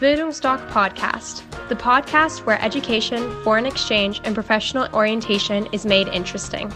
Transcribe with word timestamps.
Bildungsdoc 0.00 0.64
Podcast, 0.68 1.42
the 1.68 1.74
podcast 1.74 2.46
where 2.46 2.62
education, 2.62 3.18
foreign 3.42 3.66
exchange, 3.66 4.20
and 4.22 4.32
professional 4.32 4.86
orientation 4.94 5.66
is 5.72 5.84
made 5.84 6.06
interesting. 6.06 6.72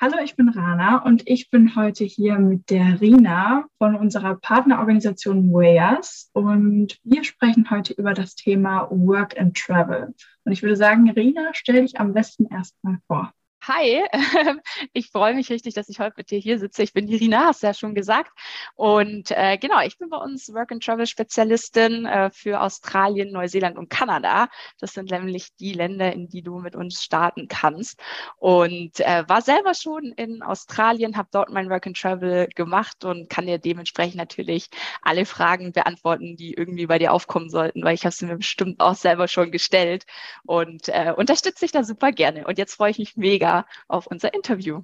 Hallo, 0.00 0.18
ich 0.24 0.34
bin 0.34 0.48
Rana 0.48 0.96
und 1.04 1.22
ich 1.28 1.48
bin 1.48 1.76
heute 1.76 2.02
hier 2.02 2.40
mit 2.40 2.70
der 2.70 3.00
Rina 3.00 3.66
von 3.78 3.94
unserer 3.94 4.34
Partnerorganisation 4.34 5.52
WEAS 5.52 6.28
und 6.32 6.98
wir 7.04 7.22
sprechen 7.22 7.70
heute 7.70 7.92
über 7.92 8.14
das 8.14 8.34
Thema 8.34 8.88
Work 8.90 9.38
and 9.38 9.56
Travel. 9.56 10.12
Und 10.42 10.50
ich 10.50 10.60
würde 10.64 10.74
sagen, 10.74 11.08
Rina, 11.08 11.50
stell 11.52 11.82
dich 11.82 12.00
am 12.00 12.14
besten 12.14 12.46
erstmal 12.46 12.98
vor. 13.06 13.32
Hi, 13.72 14.02
ich 14.94 15.10
freue 15.10 15.32
mich 15.32 15.48
richtig, 15.48 15.74
dass 15.74 15.88
ich 15.88 16.00
heute 16.00 16.14
mit 16.16 16.32
dir 16.32 16.40
hier 16.40 16.58
sitze. 16.58 16.82
Ich 16.82 16.92
bin 16.92 17.06
die 17.06 17.14
Rina, 17.14 17.44
hast 17.44 17.62
du 17.62 17.68
ja 17.68 17.74
schon 17.74 17.94
gesagt. 17.94 18.32
Und 18.74 19.30
äh, 19.30 19.58
genau, 19.58 19.80
ich 19.82 19.96
bin 19.96 20.08
bei 20.08 20.16
uns 20.16 20.52
Work 20.52 20.72
and 20.72 20.84
Travel 20.84 21.06
Spezialistin 21.06 22.04
äh, 22.04 22.30
für 22.30 22.62
Australien, 22.62 23.30
Neuseeland 23.30 23.78
und 23.78 23.88
Kanada. 23.88 24.48
Das 24.80 24.94
sind 24.94 25.12
nämlich 25.12 25.54
die 25.60 25.72
Länder, 25.72 26.12
in 26.12 26.28
die 26.28 26.42
du 26.42 26.58
mit 26.58 26.74
uns 26.74 27.04
starten 27.04 27.46
kannst. 27.46 28.00
Und 28.38 28.98
äh, 28.98 29.22
war 29.28 29.40
selber 29.40 29.74
schon 29.74 30.14
in 30.16 30.42
Australien, 30.42 31.16
habe 31.16 31.28
dort 31.30 31.50
mein 31.50 31.70
Work 31.70 31.86
and 31.86 31.96
Travel 31.96 32.48
gemacht 32.48 33.04
und 33.04 33.30
kann 33.30 33.46
dir 33.46 33.58
dementsprechend 33.58 34.16
natürlich 34.16 34.68
alle 35.02 35.24
Fragen 35.26 35.70
beantworten, 35.70 36.36
die 36.36 36.54
irgendwie 36.54 36.86
bei 36.86 36.98
dir 36.98 37.12
aufkommen 37.12 37.50
sollten, 37.50 37.84
weil 37.84 37.94
ich 37.94 38.04
habe 38.04 38.14
sie 38.14 38.26
mir 38.26 38.36
bestimmt 38.38 38.80
auch 38.80 38.96
selber 38.96 39.28
schon 39.28 39.52
gestellt 39.52 40.06
und 40.44 40.88
äh, 40.88 41.14
unterstütze 41.16 41.64
dich 41.64 41.72
da 41.72 41.84
super 41.84 42.10
gerne. 42.10 42.48
Und 42.48 42.58
jetzt 42.58 42.74
freue 42.74 42.90
ich 42.90 42.98
mich 42.98 43.16
mega 43.16 43.59
auf 43.88 44.06
unser 44.06 44.34
Interview. 44.34 44.82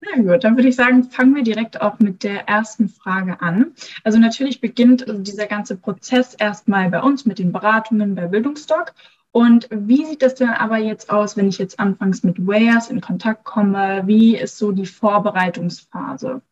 Na 0.00 0.22
gut, 0.22 0.44
dann 0.44 0.56
würde 0.56 0.68
ich 0.68 0.76
sagen, 0.76 1.04
fangen 1.04 1.34
wir 1.34 1.42
direkt 1.42 1.80
auch 1.80 1.98
mit 1.98 2.24
der 2.24 2.46
ersten 2.48 2.88
Frage 2.88 3.40
an. 3.40 3.72
Also 4.02 4.18
natürlich 4.18 4.60
beginnt 4.60 5.06
dieser 5.08 5.46
ganze 5.46 5.76
Prozess 5.76 6.34
erstmal 6.34 6.90
bei 6.90 7.00
uns 7.00 7.24
mit 7.24 7.38
den 7.38 7.52
Beratungen 7.52 8.14
bei 8.14 8.26
Bildungsdoc. 8.26 8.92
Und 9.32 9.68
wie 9.70 10.04
sieht 10.04 10.22
das 10.22 10.34
denn 10.34 10.50
aber 10.50 10.78
jetzt 10.78 11.10
aus, 11.10 11.36
wenn 11.36 11.48
ich 11.48 11.58
jetzt 11.58 11.80
anfangs 11.80 12.22
mit 12.22 12.46
Wares 12.46 12.90
in 12.90 13.00
Kontakt 13.00 13.44
komme? 13.44 14.02
Wie 14.06 14.36
ist 14.36 14.58
so 14.58 14.72
die 14.72 14.86
Vorbereitungsphase? 14.86 16.42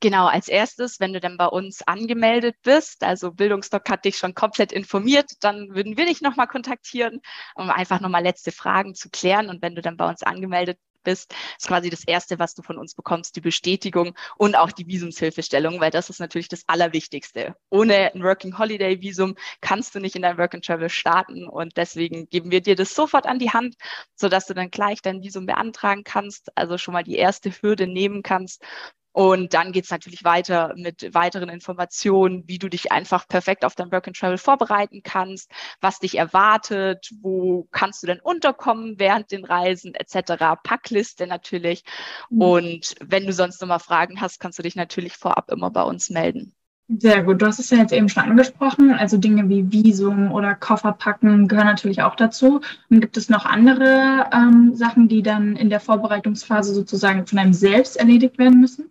Genau, 0.00 0.26
als 0.26 0.48
erstes, 0.48 1.00
wenn 1.00 1.12
du 1.12 1.20
dann 1.20 1.36
bei 1.36 1.46
uns 1.46 1.82
angemeldet 1.82 2.56
bist, 2.62 3.02
also 3.04 3.32
Bildungsdoc 3.32 3.88
hat 3.88 4.04
dich 4.04 4.16
schon 4.16 4.34
komplett 4.34 4.72
informiert, 4.72 5.30
dann 5.40 5.74
würden 5.74 5.96
wir 5.96 6.06
dich 6.06 6.20
nochmal 6.22 6.46
kontaktieren, 6.48 7.20
um 7.54 7.70
einfach 7.70 8.00
nochmal 8.00 8.22
letzte 8.22 8.52
Fragen 8.52 8.94
zu 8.94 9.10
klären. 9.10 9.48
Und 9.48 9.62
wenn 9.62 9.74
du 9.74 9.82
dann 9.82 9.96
bei 9.96 10.08
uns 10.08 10.22
angemeldet 10.22 10.78
bist, 11.02 11.34
ist 11.58 11.68
quasi 11.68 11.90
das 11.90 12.04
Erste, 12.04 12.38
was 12.38 12.54
du 12.54 12.62
von 12.62 12.78
uns 12.78 12.94
bekommst, 12.94 13.36
die 13.36 13.40
Bestätigung 13.40 14.14
und 14.36 14.54
auch 14.56 14.70
die 14.72 14.86
Visumshilfestellung, 14.86 15.80
weil 15.80 15.90
das 15.90 16.10
ist 16.10 16.20
natürlich 16.20 16.48
das 16.48 16.64
Allerwichtigste. 16.66 17.56
Ohne 17.70 18.12
ein 18.14 18.22
Working 18.22 18.58
Holiday 18.58 19.00
Visum 19.00 19.34
kannst 19.60 19.94
du 19.94 20.00
nicht 20.00 20.16
in 20.16 20.22
dein 20.22 20.36
Work 20.38 20.54
and 20.54 20.64
Travel 20.64 20.88
starten 20.90 21.48
und 21.48 21.76
deswegen 21.76 22.28
geben 22.28 22.50
wir 22.50 22.60
dir 22.60 22.76
das 22.76 22.94
sofort 22.94 23.26
an 23.26 23.38
die 23.38 23.50
Hand, 23.50 23.76
sodass 24.14 24.46
du 24.46 24.54
dann 24.54 24.70
gleich 24.70 25.00
dein 25.02 25.22
Visum 25.22 25.46
beantragen 25.46 26.04
kannst, 26.04 26.50
also 26.56 26.76
schon 26.78 26.92
mal 26.94 27.04
die 27.04 27.16
erste 27.16 27.50
Hürde 27.50 27.86
nehmen 27.86 28.22
kannst 28.22 28.62
und 29.12 29.54
dann 29.54 29.72
geht's 29.72 29.90
natürlich 29.90 30.24
weiter 30.24 30.72
mit 30.76 31.14
weiteren 31.14 31.48
Informationen, 31.48 32.44
wie 32.46 32.58
du 32.58 32.68
dich 32.68 32.92
einfach 32.92 33.26
perfekt 33.26 33.64
auf 33.64 33.74
dein 33.74 33.90
Work 33.90 34.06
and 34.06 34.16
Travel 34.16 34.38
vorbereiten 34.38 35.02
kannst, 35.02 35.50
was 35.80 35.98
dich 35.98 36.16
erwartet, 36.16 37.10
wo 37.20 37.66
kannst 37.72 38.02
du 38.02 38.06
denn 38.06 38.20
unterkommen 38.20 38.98
während 38.98 39.32
den 39.32 39.44
Reisen 39.44 39.94
etc. 39.94 40.60
Packliste 40.62 41.26
natürlich. 41.26 41.82
Mhm. 42.30 42.42
Und 42.42 42.94
wenn 43.00 43.26
du 43.26 43.32
sonst 43.32 43.60
nochmal 43.60 43.80
Fragen 43.80 44.20
hast, 44.20 44.38
kannst 44.38 44.58
du 44.58 44.62
dich 44.62 44.76
natürlich 44.76 45.16
vorab 45.16 45.50
immer 45.50 45.70
bei 45.70 45.82
uns 45.82 46.10
melden. 46.10 46.54
Sehr 46.98 47.22
gut. 47.22 47.40
Du 47.40 47.46
hast 47.46 47.60
es 47.60 47.70
ja 47.70 47.78
jetzt 47.78 47.92
eben 47.92 48.08
schon 48.08 48.24
angesprochen. 48.24 48.92
Also 48.92 49.16
Dinge 49.16 49.48
wie 49.48 49.70
Visum 49.70 50.32
oder 50.32 50.56
Koffer 50.56 50.92
packen 50.92 51.46
gehören 51.46 51.68
natürlich 51.68 52.02
auch 52.02 52.16
dazu. 52.16 52.60
Und 52.88 53.00
gibt 53.00 53.16
es 53.16 53.28
noch 53.28 53.44
andere 53.44 54.28
ähm, 54.32 54.74
Sachen, 54.74 55.06
die 55.06 55.22
dann 55.22 55.54
in 55.54 55.70
der 55.70 55.78
Vorbereitungsphase 55.78 56.74
sozusagen 56.74 57.26
von 57.26 57.38
einem 57.38 57.52
selbst 57.52 57.96
erledigt 57.96 58.38
werden 58.38 58.60
müssen? 58.60 58.90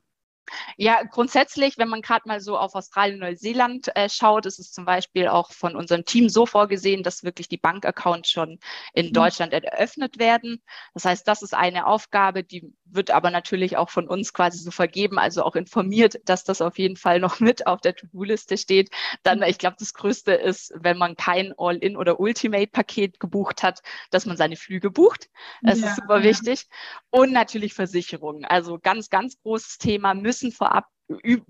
Ja, 0.78 1.04
grundsätzlich, 1.04 1.78
wenn 1.78 1.90
man 1.90 2.02
gerade 2.02 2.28
mal 2.28 2.40
so 2.40 2.58
auf 2.58 2.76
Australien, 2.76 3.20
Neuseeland 3.20 3.96
äh, 3.96 4.10
schaut, 4.10 4.46
ist 4.46 4.60
es 4.60 4.72
zum 4.72 4.86
Beispiel 4.86 5.28
auch 5.28 5.52
von 5.52 5.76
unserem 5.76 6.06
Team 6.06 6.30
so 6.30 6.46
vorgesehen, 6.46 7.04
dass 7.04 7.24
wirklich 7.24 7.48
die 7.48 7.58
Bankaccounts 7.58 8.30
schon 8.30 8.60
in 8.94 9.08
mhm. 9.08 9.14
Deutschland 9.14 9.54
eröffnet 9.54 10.20
werden. 10.20 10.62
Das 10.94 11.06
heißt, 11.06 11.28
das 11.28 11.42
ist 11.42 11.54
eine 11.54 11.88
Aufgabe, 11.88 12.44
die 12.44 12.74
wird 12.86 13.12
aber 13.12 13.32
natürlich 13.32 13.78
auch 13.78 13.90
von 13.90 14.08
uns 14.08 14.34
quasi 14.34 14.58
so 14.60 14.72
vergeben, 14.72 15.20
also 15.20 15.44
auch 15.44 15.56
informiert, 15.56 16.20
dass 16.26 16.44
das 16.44 16.62
auf 16.62 16.78
jeden 16.78 16.96
Fall 16.96 17.20
noch 17.20 17.40
mit 17.40 17.68
auf 17.68 17.82
der 17.82 17.96
To-Do-Liste 17.96 18.58
steht. 18.58 18.90
Dann, 19.24 19.42
ich 19.44 19.58
glaube, 19.58 19.78
das 19.80 19.94
Größte 19.94 20.34
ist, 20.34 20.74
wenn 20.76 20.98
man 20.98 21.16
kein 21.16 21.54
All-In 21.58 21.98
oder 21.98 22.20
Ultimate-Paket 22.20 23.20
gebucht 23.20 23.64
hat, 23.64 23.82
dass 24.12 24.26
man 24.26 24.38
seine 24.38 24.56
Flüge 24.56 24.92
bucht. 24.92 25.30
Das 25.62 25.82
ja, 25.82 25.88
ist 25.88 25.96
super 25.98 26.18
ja. 26.18 26.24
wichtig. 26.24 26.68
Und 27.10 27.32
natürlich 27.32 27.74
Versicherungen. 27.74 28.46
Also 28.46 28.80
ganz, 28.80 29.10
ganz 29.10 29.38
großes 29.42 29.78
Thema 29.78 30.14
müssen 30.14 30.39
vorab 30.52 30.86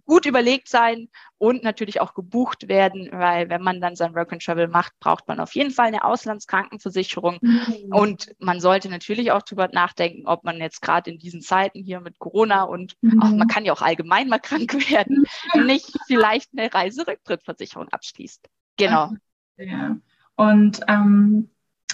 gut 0.06 0.26
überlegt 0.26 0.70
sein 0.70 1.10
und 1.38 1.64
natürlich 1.64 2.00
auch 2.00 2.14
gebucht 2.14 2.68
werden, 2.68 3.10
weil 3.12 3.50
wenn 3.50 3.62
man 3.62 3.82
dann 3.82 3.96
sein 3.96 4.16
Work 4.16 4.32
and 4.32 4.44
Travel 4.44 4.68
macht, 4.68 4.94
braucht 5.00 5.28
man 5.28 5.40
auf 5.40 5.54
jeden 5.54 5.72
Fall 5.72 5.88
eine 5.88 6.06
Auslandskrankenversicherung 6.06 7.40
mhm. 7.42 7.90
und 7.92 8.34
man 8.40 8.62
sollte 8.62 8.90
natürlich 8.90 9.32
auch 9.32 9.42
darüber 9.42 9.68
nachdenken, 9.72 10.28
ob 10.28 10.44
man 10.44 10.58
jetzt 10.58 10.82
gerade 10.82 11.12
in 11.12 11.20
diesen 11.20 11.42
Zeiten 11.42 11.84
hier 11.84 12.00
mit 12.00 12.20
Corona 12.20 12.64
und 12.64 12.96
mhm. 13.02 13.22
auch, 13.22 13.30
man 13.32 13.48
kann 13.48 13.66
ja 13.66 13.74
auch 13.74 13.82
allgemein 13.82 14.30
mal 14.30 14.40
krank 14.40 14.74
werden, 14.90 15.26
nicht 15.66 15.92
vielleicht 16.08 16.52
eine 16.58 16.74
Reiserücktrittversicherung 16.74 17.90
abschließt. 17.90 18.48
Genau. 18.78 19.12
Ja. 19.58 19.98
Und 20.38 20.80
ähm, 20.88 21.50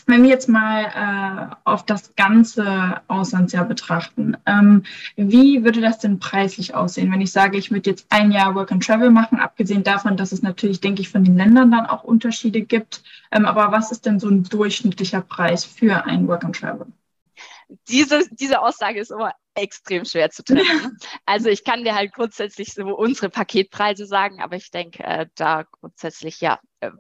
wenn 0.08 0.24
wir 0.24 0.30
jetzt 0.30 0.50
mal 0.50 0.86
äh, 0.86 1.56
auf 1.64 1.86
das 1.86 2.16
ganze 2.16 3.02
Auslandsjahr 3.08 3.66
betrachten, 3.66 4.38
ähm, 4.46 4.84
wie 5.16 5.64
würde 5.64 5.82
das 5.82 6.00
denn 6.00 6.20
preislich 6.20 6.76
aussehen, 6.76 7.12
wenn 7.12 7.22
ich 7.22 7.32
sage, 7.32 7.58
ich 7.58 7.72
würde 7.72 7.90
jetzt 7.90 8.06
ein 8.10 8.32
Jahr 8.32 8.56
Work 8.56 8.72
and 8.72 8.86
Travel 8.86 9.10
machen, 9.10 9.40
abgesehen 9.40 9.84
davon, 9.84 10.18
dass 10.18 10.32
es 10.32 10.42
natürlich, 10.42 10.82
denke 10.82 11.02
ich, 11.02 11.10
von 11.10 11.24
den 11.24 11.38
Ländern 11.38 11.72
dann 11.72 11.86
auch 11.86 12.04
Unterschiede 12.04 12.62
gibt. 12.62 13.04
Ähm, 13.32 13.46
aber 13.46 13.72
was 13.72 13.92
ist 13.92 14.06
denn 14.06 14.20
so 14.20 14.30
ein 14.30 14.44
durchschnittlicher 14.44 15.22
Preis 15.22 15.66
für 15.66 16.06
ein 16.06 16.28
Work 16.28 16.46
and 16.46 16.56
Travel? 16.56 16.88
Diese, 17.88 18.22
diese 18.32 18.62
Aussage 18.62 19.00
ist 19.00 19.12
immer 19.12 19.34
extrem 19.56 20.06
schwer 20.06 20.30
zu 20.30 20.44
treffen. 20.44 20.98
Also 21.26 21.50
ich 21.50 21.64
kann 21.64 21.84
dir 21.84 21.96
halt 21.96 22.14
grundsätzlich 22.14 22.74
so 22.74 22.96
unsere 22.96 23.30
Paketpreise 23.30 24.06
sagen, 24.06 24.42
aber 24.42 24.56
ich 24.56 24.70
denke, 24.70 25.04
äh, 25.04 25.26
da 25.36 25.64
grundsätzlich 25.64 26.40
ja 26.42 26.60
äh, 26.82 26.92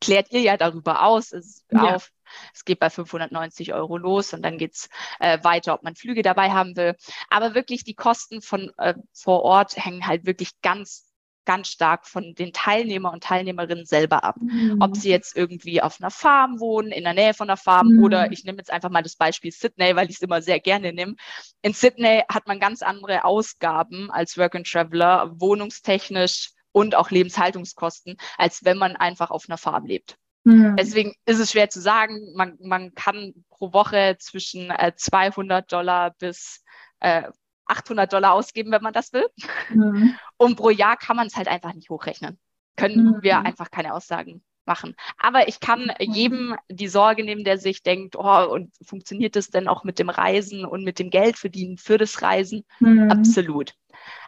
klärt 0.00 0.32
ihr 0.32 0.40
ja 0.40 0.56
darüber 0.56 1.04
aus, 1.04 1.32
es, 1.32 1.64
ja. 1.70 1.96
auf. 1.96 2.10
Es 2.54 2.64
geht 2.64 2.78
bei 2.78 2.88
590 2.88 3.74
Euro 3.74 3.98
los 3.98 4.32
und 4.32 4.42
dann 4.42 4.56
geht's 4.56 4.88
äh, 5.20 5.38
weiter, 5.42 5.74
ob 5.74 5.82
man 5.82 5.96
Flüge 5.96 6.22
dabei 6.22 6.50
haben 6.50 6.76
will. 6.76 6.96
Aber 7.28 7.54
wirklich 7.54 7.84
die 7.84 7.94
Kosten 7.94 8.40
von 8.40 8.72
äh, 8.78 8.94
vor 9.12 9.42
Ort 9.42 9.76
hängen 9.76 10.06
halt 10.06 10.24
wirklich 10.24 10.50
ganz 10.62 11.12
ganz 11.44 11.68
stark 11.68 12.06
von 12.06 12.34
den 12.34 12.52
Teilnehmer 12.52 13.12
und 13.12 13.24
Teilnehmerinnen 13.24 13.84
selber 13.84 14.24
ab. 14.24 14.36
Mhm. 14.40 14.78
Ob 14.80 14.96
sie 14.96 15.10
jetzt 15.10 15.36
irgendwie 15.36 15.82
auf 15.82 16.00
einer 16.00 16.10
Farm 16.10 16.60
wohnen, 16.60 16.92
in 16.92 17.04
der 17.04 17.14
Nähe 17.14 17.34
von 17.34 17.48
einer 17.48 17.56
Farm 17.56 17.88
mhm. 17.88 18.04
oder 18.04 18.30
ich 18.30 18.44
nehme 18.44 18.58
jetzt 18.58 18.72
einfach 18.72 18.90
mal 18.90 19.02
das 19.02 19.16
Beispiel 19.16 19.50
Sydney, 19.50 19.96
weil 19.96 20.08
ich 20.08 20.16
es 20.16 20.22
immer 20.22 20.42
sehr 20.42 20.60
gerne 20.60 20.92
nehme. 20.92 21.16
In 21.62 21.72
Sydney 21.72 22.22
hat 22.28 22.46
man 22.46 22.60
ganz 22.60 22.82
andere 22.82 23.24
Ausgaben 23.24 24.10
als 24.10 24.38
Work 24.38 24.54
and 24.54 24.70
Traveler, 24.70 25.32
wohnungstechnisch, 25.34 26.50
und 26.72 26.94
auch 26.94 27.10
Lebenshaltungskosten, 27.10 28.16
als 28.36 28.64
wenn 28.64 28.78
man 28.78 28.96
einfach 28.96 29.30
auf 29.30 29.44
einer 29.48 29.58
Farm 29.58 29.84
lebt. 29.84 30.16
Mhm. 30.44 30.76
Deswegen 30.76 31.14
ist 31.24 31.38
es 31.38 31.52
schwer 31.52 31.70
zu 31.70 31.80
sagen. 31.80 32.32
Man, 32.34 32.58
man 32.60 32.94
kann 32.94 33.32
pro 33.50 33.72
Woche 33.72 34.16
zwischen 34.18 34.70
äh, 34.70 34.92
200 34.96 35.70
Dollar 35.70 36.14
bis 36.18 36.64
äh, 37.00 37.24
800 37.66 38.12
Dollar 38.12 38.32
ausgeben, 38.32 38.72
wenn 38.72 38.82
man 38.82 38.92
das 38.92 39.12
will. 39.12 39.28
Mhm. 39.70 40.16
Und 40.36 40.56
pro 40.56 40.70
Jahr 40.70 40.96
kann 40.96 41.16
man 41.16 41.28
es 41.28 41.36
halt 41.36 41.48
einfach 41.48 41.74
nicht 41.74 41.90
hochrechnen. 41.90 42.38
Können 42.76 43.04
mhm. 43.04 43.22
wir 43.22 43.40
einfach 43.40 43.70
keine 43.70 43.94
Aussagen 43.94 44.42
machen. 44.66 44.94
Aber 45.18 45.48
ich 45.48 45.60
kann 45.60 45.92
jedem 45.98 46.56
die 46.68 46.88
Sorge 46.88 47.24
nehmen, 47.24 47.44
der 47.44 47.58
sich 47.58 47.82
denkt, 47.82 48.16
oh, 48.16 48.46
und 48.52 48.72
funktioniert 48.82 49.36
das 49.36 49.50
denn 49.50 49.68
auch 49.68 49.84
mit 49.84 49.98
dem 49.98 50.08
Reisen 50.08 50.64
und 50.64 50.84
mit 50.84 50.98
dem 50.98 51.10
Geld 51.10 51.36
verdienen 51.36 51.78
für 51.78 51.98
das 51.98 52.22
Reisen? 52.22 52.64
Mhm. 52.80 53.10
Absolut. 53.10 53.74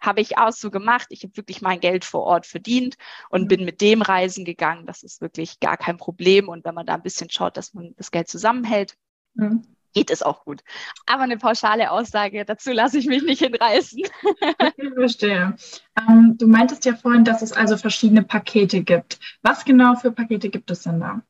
Habe 0.01 0.21
ich 0.21 0.39
auch 0.39 0.53
so 0.53 0.71
gemacht. 0.71 1.07
Ich 1.11 1.25
habe 1.25 1.37
wirklich 1.37 1.63
mein 1.63 1.81
Geld 1.81 2.05
vor 2.05 2.23
Ort 2.23 2.47
verdient 2.47 2.97
und 3.31 3.43
mhm. 3.43 3.49
bin 3.49 3.65
mit 3.65 3.81
dem 3.81 4.03
Reisen 4.03 4.45
gegangen. 4.45 4.87
Das 4.87 5.03
ist 5.03 5.21
wirklich 5.21 5.61
gar 5.61 5.77
kein 5.77 5.97
Problem. 5.97 6.49
Und 6.49 6.65
wenn 6.65 6.75
man 6.75 6.87
da 6.87 6.95
ein 6.95 7.03
bisschen 7.03 7.31
schaut, 7.31 7.57
dass 7.57 7.75
man 7.75 7.95
das 7.97 8.11
Geld 8.11 8.29
zusammenhält, 8.29 8.97
mhm 9.35 9.74
geht 9.95 10.11
es 10.11 10.23
auch 10.23 10.45
gut. 10.45 10.63
Aber 11.07 11.23
eine 11.23 11.39
pauschale 11.39 11.91
Aussage, 11.91 12.45
dazu 12.45 12.73
lasse 12.73 12.99
ich 12.99 13.07
mich 13.07 13.23
nicht 13.23 13.39
hinreißen. 13.41 14.01
Ich 14.77 14.95
verstehe. 14.95 15.57
Ähm, 15.99 16.37
du 16.37 16.47
meintest 16.47 16.85
ja 16.85 16.95
vorhin, 16.95 17.25
dass 17.25 17.43
es 17.43 17.53
also 17.53 17.77
verschiedene 17.77 18.23
Pakete 18.23 18.83
gibt. 18.83 19.19
Was 19.43 19.65
genau 19.65 19.95
für 19.95 20.13
Pakete 20.13 20.51
gibt 20.51 20.71
es 20.71 20.83
denn 20.83 21.01
da? 21.01 21.23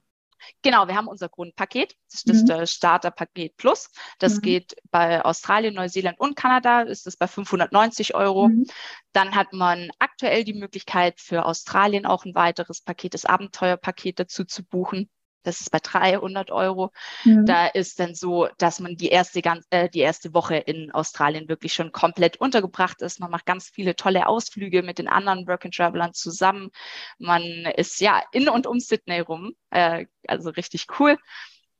Genau, 0.62 0.88
wir 0.88 0.96
haben 0.96 1.08
unser 1.08 1.28
Grundpaket. 1.28 1.96
Das 2.10 2.22
ist 2.24 2.48
das 2.48 2.60
mhm. 2.60 2.66
Starterpaket 2.66 3.56
Plus. 3.56 3.90
Das 4.18 4.36
mhm. 4.36 4.40
geht 4.42 4.76
bei 4.90 5.24
Australien, 5.24 5.74
Neuseeland 5.74 6.18
und 6.18 6.36
Kanada, 6.36 6.82
ist 6.82 7.06
das 7.06 7.16
bei 7.16 7.26
590 7.26 8.14
Euro. 8.14 8.48
Mhm. 8.48 8.66
Dann 9.12 9.34
hat 9.34 9.52
man 9.52 9.90
aktuell 9.98 10.44
die 10.44 10.54
Möglichkeit 10.54 11.20
für 11.20 11.44
Australien 11.44 12.06
auch 12.06 12.24
ein 12.24 12.34
weiteres 12.34 12.80
Paket, 12.80 13.14
das 13.14 13.24
Abenteuerpaket 13.24 14.18
dazu 14.20 14.44
zu 14.44 14.64
buchen. 14.64 15.08
Das 15.44 15.60
ist 15.60 15.70
bei 15.70 15.78
300 15.78 16.50
Euro. 16.50 16.90
Mhm. 17.24 17.46
Da 17.46 17.66
ist 17.66 18.00
dann 18.00 18.14
so, 18.14 18.48
dass 18.58 18.80
man 18.80 18.96
die 18.96 19.08
erste, 19.08 19.40
äh, 19.70 19.88
die 19.88 20.00
erste 20.00 20.34
Woche 20.34 20.56
in 20.56 20.90
Australien 20.90 21.48
wirklich 21.48 21.72
schon 21.72 21.92
komplett 21.92 22.38
untergebracht 22.38 23.02
ist. 23.02 23.20
Man 23.20 23.30
macht 23.30 23.46
ganz 23.46 23.68
viele 23.68 23.96
tolle 23.96 24.26
Ausflüge 24.26 24.82
mit 24.82 24.98
den 24.98 25.08
anderen 25.08 25.46
Work 25.46 25.64
and 25.64 25.74
Travelern 25.74 26.14
zusammen. 26.14 26.70
Man 27.18 27.42
ist 27.76 28.00
ja 28.00 28.22
in 28.32 28.48
und 28.48 28.66
um 28.66 28.80
Sydney 28.80 29.20
rum. 29.20 29.54
Äh, 29.70 30.06
also 30.26 30.50
richtig 30.50 30.86
cool. 30.98 31.16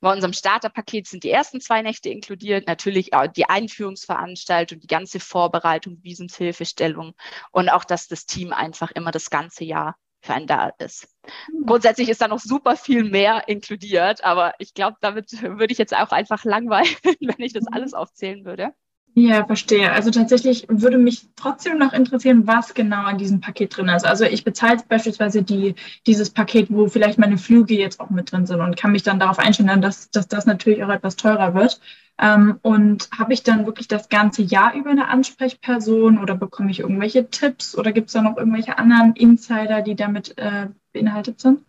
Bei 0.05 0.13
unserem 0.13 0.35
Starterpaket 0.35 1.07
sind 1.07 1.25
die 1.25 1.31
ersten 1.31 1.63
zwei 1.63 1.81
Nächte 1.81 2.11
inkludiert, 2.11 2.67
natürlich 2.67 3.15
auch 3.15 3.27
die 3.27 3.49
Einführungsveranstaltung, 3.49 4.79
die 4.79 4.87
ganze 4.87 5.19
Vorbereitung, 5.19 5.99
Visumshilfestellung 6.03 7.15
und 7.53 7.71
auch, 7.71 7.85
dass 7.85 8.07
das 8.07 8.27
Team 8.27 8.53
einfach 8.53 8.91
immer 8.91 9.13
das 9.13 9.31
ganze 9.31 9.65
Jahr 9.65 9.97
für 10.25 10.35
einen 10.35 10.47
da 10.47 10.71
ist. 10.79 11.09
Hm. 11.47 11.67
Grundsätzlich 11.67 12.09
ist 12.09 12.21
da 12.21 12.29
noch 12.29 12.39
super 12.39 12.77
viel 12.77 13.05
mehr 13.05 13.47
inkludiert, 13.49 14.25
aber 14.25 14.55
ich 14.59 14.75
glaube, 14.75 14.97
damit 15.01 15.31
würde 15.43 15.73
ich 15.73 15.79
jetzt 15.79 15.95
auch 15.95 16.13
einfach 16.13 16.45
langweilen, 16.45 16.89
wenn 17.21 17.45
ich 17.45 17.53
das 17.53 17.67
alles 17.71 17.95
aufzählen 17.95 18.45
würde. 18.45 18.75
Ja, 19.17 19.47
verstehe. 19.47 19.93
Also 19.93 20.11
tatsächlich 20.11 20.67
würde 20.69 20.99
mich 20.99 21.29
trotzdem 21.37 21.79
noch 21.79 21.93
interessieren, 21.93 22.49
was 22.49 22.75
genau 22.75 23.05
an 23.05 23.17
diesem 23.17 23.41
Paket 23.41 23.77
drin 23.77 23.89
ist. 23.89 24.05
Also 24.05 24.25
ich 24.25 24.43
bezahle 24.43 24.79
beispielsweise 24.89 25.45
die, 25.45 25.77
dieses 26.05 26.31
Paket, 26.31 26.67
wo 26.71 26.89
vielleicht 26.89 27.17
meine 27.19 27.39
Flüge 27.39 27.77
jetzt 27.77 28.01
auch 28.01 28.11
mit 28.11 28.33
drin 28.33 28.45
sind 28.47 28.61
und 28.61 28.77
kann 28.77 28.91
mich 28.91 29.05
dann 29.05 29.21
darauf 29.21 29.39
einstellen, 29.39 29.81
dass, 29.81 30.11
dass 30.11 30.27
das 30.27 30.47
natürlich 30.47 30.83
auch 30.83 30.89
etwas 30.89 31.15
teurer 31.15 31.55
wird. 31.55 31.81
Ähm, 32.19 32.59
und 32.63 33.09
habe 33.17 33.33
ich 33.33 33.45
dann 33.45 33.67
wirklich 33.67 33.87
das 33.87 34.09
ganze 34.09 34.43
Jahr 34.43 34.75
über 34.75 34.91
eine 34.91 35.07
Ansprechperson 35.09 36.19
oder 36.19 36.35
bekomme 36.35 36.73
ich 36.73 36.81
irgendwelche 36.81 37.31
Tipps 37.31 37.77
oder 37.79 37.93
gibt 37.93 38.09
es 38.09 38.15
da 38.15 38.23
noch 38.23 38.37
irgendwelche 38.37 38.79
anderen 38.79 39.15
Insider, 39.15 39.83
die 39.83 39.95
damit 39.95 40.37
äh, 40.39 40.69
beinhaltet 40.93 41.41
sind? 41.41 41.61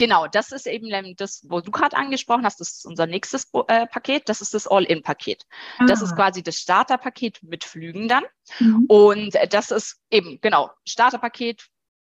Genau, 0.00 0.26
das 0.26 0.50
ist 0.50 0.66
eben 0.66 1.14
das, 1.16 1.44
wo 1.46 1.60
du 1.60 1.70
gerade 1.70 1.94
angesprochen 1.94 2.46
hast, 2.46 2.58
das 2.58 2.70
ist 2.70 2.86
unser 2.86 3.06
nächstes 3.06 3.50
äh, 3.68 3.86
Paket, 3.86 4.30
das 4.30 4.40
ist 4.40 4.54
das 4.54 4.66
All-In-Paket. 4.66 5.44
Ah. 5.76 5.84
Das 5.86 6.00
ist 6.00 6.12
ah. 6.12 6.16
quasi 6.16 6.42
das 6.42 6.56
Starterpaket 6.56 7.42
mit 7.42 7.64
Flügen 7.64 8.08
dann. 8.08 8.24
Mhm. 8.60 8.86
Und 8.88 9.38
das 9.50 9.70
ist 9.70 10.00
eben, 10.10 10.40
genau, 10.40 10.70
Starterpaket 10.88 11.68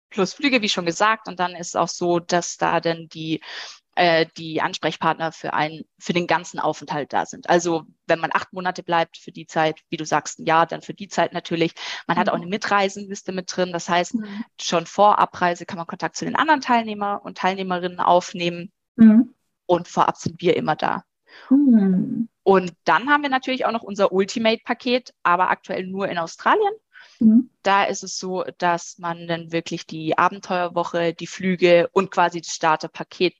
plus 0.09 0.33
Flüge, 0.33 0.63
wie 0.63 0.69
schon 0.69 0.87
gesagt. 0.87 1.27
Und 1.27 1.39
dann 1.39 1.55
ist 1.55 1.77
auch 1.77 1.87
so, 1.87 2.17
dass 2.17 2.57
da 2.57 2.79
dann 2.79 3.07
die 3.07 3.43
äh, 3.95 4.25
die 4.37 4.61
Ansprechpartner 4.61 5.31
für 5.31 5.53
einen, 5.53 5.83
für 5.97 6.13
den 6.13 6.27
ganzen 6.27 6.59
Aufenthalt 6.59 7.13
da 7.13 7.25
sind. 7.25 7.49
Also 7.49 7.85
wenn 8.07 8.19
man 8.19 8.31
acht 8.33 8.53
Monate 8.53 8.83
bleibt 8.83 9.17
für 9.17 9.31
die 9.31 9.47
Zeit, 9.47 9.79
wie 9.89 9.97
du 9.97 10.05
sagst, 10.05 10.39
ein 10.39 10.45
Jahr, 10.45 10.67
dann 10.67 10.81
für 10.81 10.93
die 10.93 11.07
Zeit 11.07 11.33
natürlich. 11.33 11.73
Man 12.05 12.17
mhm. 12.17 12.19
hat 12.19 12.29
auch 12.29 12.35
eine 12.35 12.45
Mitreisenliste 12.45 13.31
mit 13.31 13.55
drin. 13.55 13.71
Das 13.71 13.89
heißt, 13.89 14.15
mhm. 14.15 14.45
schon 14.59 14.85
vor 14.85 15.19
Abreise 15.19 15.65
kann 15.65 15.77
man 15.77 15.87
Kontakt 15.87 16.17
zu 16.17 16.25
den 16.25 16.35
anderen 16.35 16.61
Teilnehmer 16.61 17.21
und 17.23 17.37
Teilnehmerinnen 17.37 17.99
aufnehmen. 17.99 18.71
Mhm. 18.97 19.33
Und 19.65 19.87
vorab 19.87 20.17
sind 20.17 20.41
wir 20.41 20.55
immer 20.57 20.75
da. 20.75 21.03
Mhm. 21.49 22.29
Und 22.43 22.73
dann 22.83 23.09
haben 23.09 23.23
wir 23.23 23.29
natürlich 23.29 23.65
auch 23.65 23.71
noch 23.71 23.81
unser 23.81 24.11
Ultimate-Paket, 24.11 25.13
aber 25.23 25.49
aktuell 25.49 25.87
nur 25.87 26.07
in 26.09 26.17
Australien. 26.17 26.73
Mhm. 27.19 27.49
Da 27.63 27.85
ist 27.85 28.03
es 28.03 28.17
so, 28.17 28.43
dass 28.57 28.97
man 28.99 29.27
dann 29.27 29.51
wirklich 29.51 29.87
die 29.87 30.17
Abenteuerwoche, 30.17 31.13
die 31.13 31.27
Flüge 31.27 31.89
und 31.91 32.11
quasi 32.11 32.41
das 32.41 32.51
Starterpaket 32.51 33.35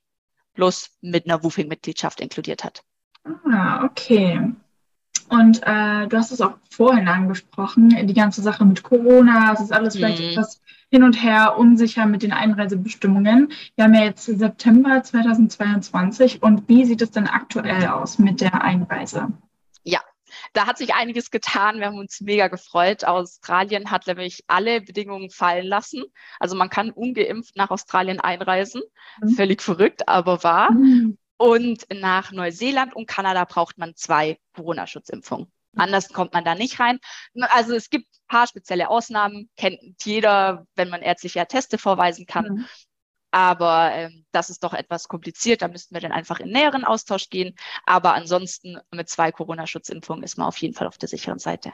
plus 0.56 0.90
mit 1.02 1.26
einer 1.26 1.44
Woofing-Mitgliedschaft 1.44 2.22
inkludiert 2.22 2.64
hat. 2.64 2.84
Ah, 3.52 3.84
okay. 3.84 4.54
Und 5.30 5.62
äh, 5.64 6.08
du 6.08 6.18
hast 6.18 6.32
es 6.32 6.42
auch 6.42 6.56
vorhin 6.70 7.08
angesprochen, 7.08 7.90
die 8.08 8.14
ganze 8.14 8.42
Sache 8.42 8.64
mit 8.66 8.84
Corona, 8.84 9.54
es 9.54 9.62
ist 9.62 9.74
alles 9.74 9.96
vielleicht 9.96 10.22
mhm. 10.22 10.30
etwas 10.30 10.62
hin 10.92 11.04
und 11.04 11.22
her 11.22 11.58
unsicher 11.58 12.06
mit 12.06 12.22
den 12.22 12.32
Einreisebestimmungen. 12.32 13.52
Wir 13.76 13.86
haben 13.86 13.94
ja 13.96 14.04
jetzt 14.04 14.26
September 14.26 15.02
2022 15.02 16.44
und 16.44 16.70
wie 16.70 16.86
sieht 16.86 17.02
es 17.02 17.12
denn 17.12 17.28
aktuell 17.28 17.88
aus 17.88 18.20
mit 18.20 18.40
der 18.40 18.62
Einreise? 18.62 19.30
Da 20.56 20.68
hat 20.68 20.78
sich 20.78 20.94
einiges 20.94 21.32
getan. 21.32 21.80
Wir 21.80 21.88
haben 21.88 22.00
uns 22.00 22.22
mega 22.22 22.48
gefreut. 22.48 23.04
Australien 23.04 23.92
hat 23.92 24.08
nämlich 24.08 24.46
alle 24.48 24.80
Bedingungen 24.80 25.30
fallen 25.30 25.68
lassen. 25.68 26.06
Also 26.40 26.56
man 26.56 26.70
kann 26.70 26.92
ungeimpft 26.92 27.58
nach 27.58 27.72
Australien 27.72 28.22
einreisen. 28.22 28.82
Mhm. 29.22 29.30
Völlig 29.30 29.62
verrückt, 29.62 30.08
aber 30.08 30.44
wahr. 30.44 30.72
Mhm. 30.72 31.18
Und 31.36 31.86
nach 31.94 32.32
Neuseeland 32.32 32.96
und 32.96 33.06
Kanada 33.06 33.44
braucht 33.44 33.78
man 33.78 33.96
zwei 33.96 34.40
Corona-Schutzimpfungen. 34.54 35.52
Mhm. 35.74 35.82
Anders 35.82 36.08
kommt 36.08 36.32
man 36.32 36.46
da 36.46 36.56
nicht 36.56 36.80
rein. 36.80 37.00
Also 37.42 37.76
es 37.76 37.90
gibt 37.90 38.08
ein 38.08 38.28
paar 38.30 38.48
spezielle 38.48 38.90
Ausnahmen, 38.90 39.50
kennt 39.58 39.80
jeder, 40.06 40.66
wenn 40.76 40.90
man 40.90 41.02
ärztliche 41.02 41.42
Atteste 41.42 41.78
vorweisen 41.78 42.26
kann. 42.26 42.46
Mhm. 42.46 42.66
Aber 43.36 43.92
ähm, 43.92 44.24
das 44.32 44.50
ist 44.50 44.64
doch 44.64 44.74
etwas 44.74 45.10
kompliziert. 45.10 45.62
Da 45.62 45.68
müssten 45.68 45.94
wir 45.94 46.00
dann 46.00 46.14
einfach 46.14 46.40
in 46.40 46.52
näheren 46.52 46.86
Austausch 46.86 47.30
gehen. 47.30 47.54
Aber 47.86 48.14
ansonsten 48.14 48.78
mit 48.94 49.10
zwei 49.10 49.34
Corona-Schutzimpfungen 49.34 50.24
ist 50.24 50.38
man 50.38 50.48
auf 50.48 50.56
jeden 50.60 50.74
Fall 50.74 50.88
auf 50.88 50.98
der 50.98 51.10
sicheren 51.10 51.38
Seite. 51.38 51.74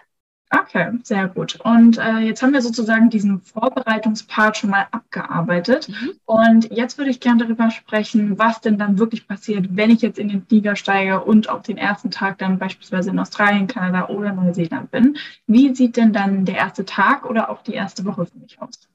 Okay, 0.50 0.92
sehr 1.04 1.28
gut. 1.28 1.60
Und 1.64 2.00
äh, 2.00 2.18
jetzt 2.18 2.42
haben 2.42 2.54
wir 2.54 2.64
sozusagen 2.64 3.12
diesen 3.12 3.42
Vorbereitungspart 3.42 4.58
schon 4.58 4.72
mal 4.72 4.88
abgearbeitet. 4.90 5.88
Mhm. 5.88 6.14
Und 6.26 6.72
jetzt 6.72 6.98
würde 6.98 7.12
ich 7.12 7.20
gerne 7.20 7.44
darüber 7.44 7.70
sprechen, 7.70 8.40
was 8.40 8.60
denn 8.60 8.80
dann 8.80 8.98
wirklich 8.98 9.28
passiert, 9.28 9.68
wenn 9.70 9.92
ich 9.92 10.02
jetzt 10.02 10.18
in 10.18 10.30
den 10.30 10.44
Flieger 10.44 10.76
steige 10.76 11.24
und 11.24 11.48
auch 11.48 11.62
den 11.62 11.78
ersten 11.78 12.10
Tag 12.10 12.40
dann 12.40 12.58
beispielsweise 12.58 13.12
in 13.12 13.20
Australien, 13.20 13.68
Kanada 13.68 14.10
oder 14.10 14.34
Neuseeland 14.34 14.90
bin. 14.90 15.16
Wie 15.46 15.76
sieht 15.76 15.96
denn 15.96 16.12
dann 16.12 16.44
der 16.44 16.56
erste 16.56 16.86
Tag 16.86 17.30
oder 17.30 17.52
auch 17.52 17.62
die 17.62 17.76
erste 17.76 18.04
Woche 18.04 18.26
für 18.26 18.40
mich 18.40 18.60
aus? 18.60 18.91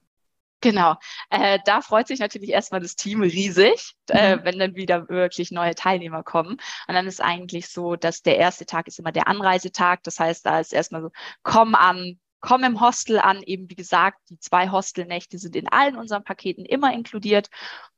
Genau, 0.67 0.95
äh, 1.29 1.59
da 1.63 1.79
freut 1.79 2.07
sich 2.07 2.19
natürlich 2.19 2.49
erstmal 2.49 2.81
das 2.81 2.97
Team 2.97 3.21
riesig, 3.21 3.95
äh, 4.09 4.35
mhm. 4.35 4.41
äh, 4.41 4.45
wenn 4.45 4.59
dann 4.59 4.75
wieder 4.75 5.07
wirklich 5.07 5.49
neue 5.49 5.75
Teilnehmer 5.75 6.23
kommen. 6.23 6.57
Und 6.87 6.93
dann 6.93 7.07
ist 7.07 7.21
eigentlich 7.21 7.69
so, 7.69 7.95
dass 7.95 8.21
der 8.21 8.35
erste 8.37 8.65
Tag 8.65 8.85
ist 8.89 8.99
immer 8.99 9.13
der 9.13 9.29
Anreisetag. 9.29 10.03
Das 10.03 10.19
heißt, 10.19 10.45
da 10.45 10.59
ist 10.59 10.73
erstmal 10.73 11.03
so, 11.03 11.11
komm 11.41 11.73
an, 11.73 12.19
komm 12.41 12.65
im 12.65 12.81
Hostel 12.81 13.17
an. 13.17 13.41
Eben 13.43 13.69
wie 13.69 13.75
gesagt, 13.75 14.19
die 14.29 14.39
zwei 14.39 14.69
Hostelnächte 14.69 15.37
sind 15.37 15.55
in 15.55 15.69
allen 15.69 15.95
unseren 15.95 16.25
Paketen 16.25 16.65
immer 16.65 16.91
inkludiert. 16.91 17.47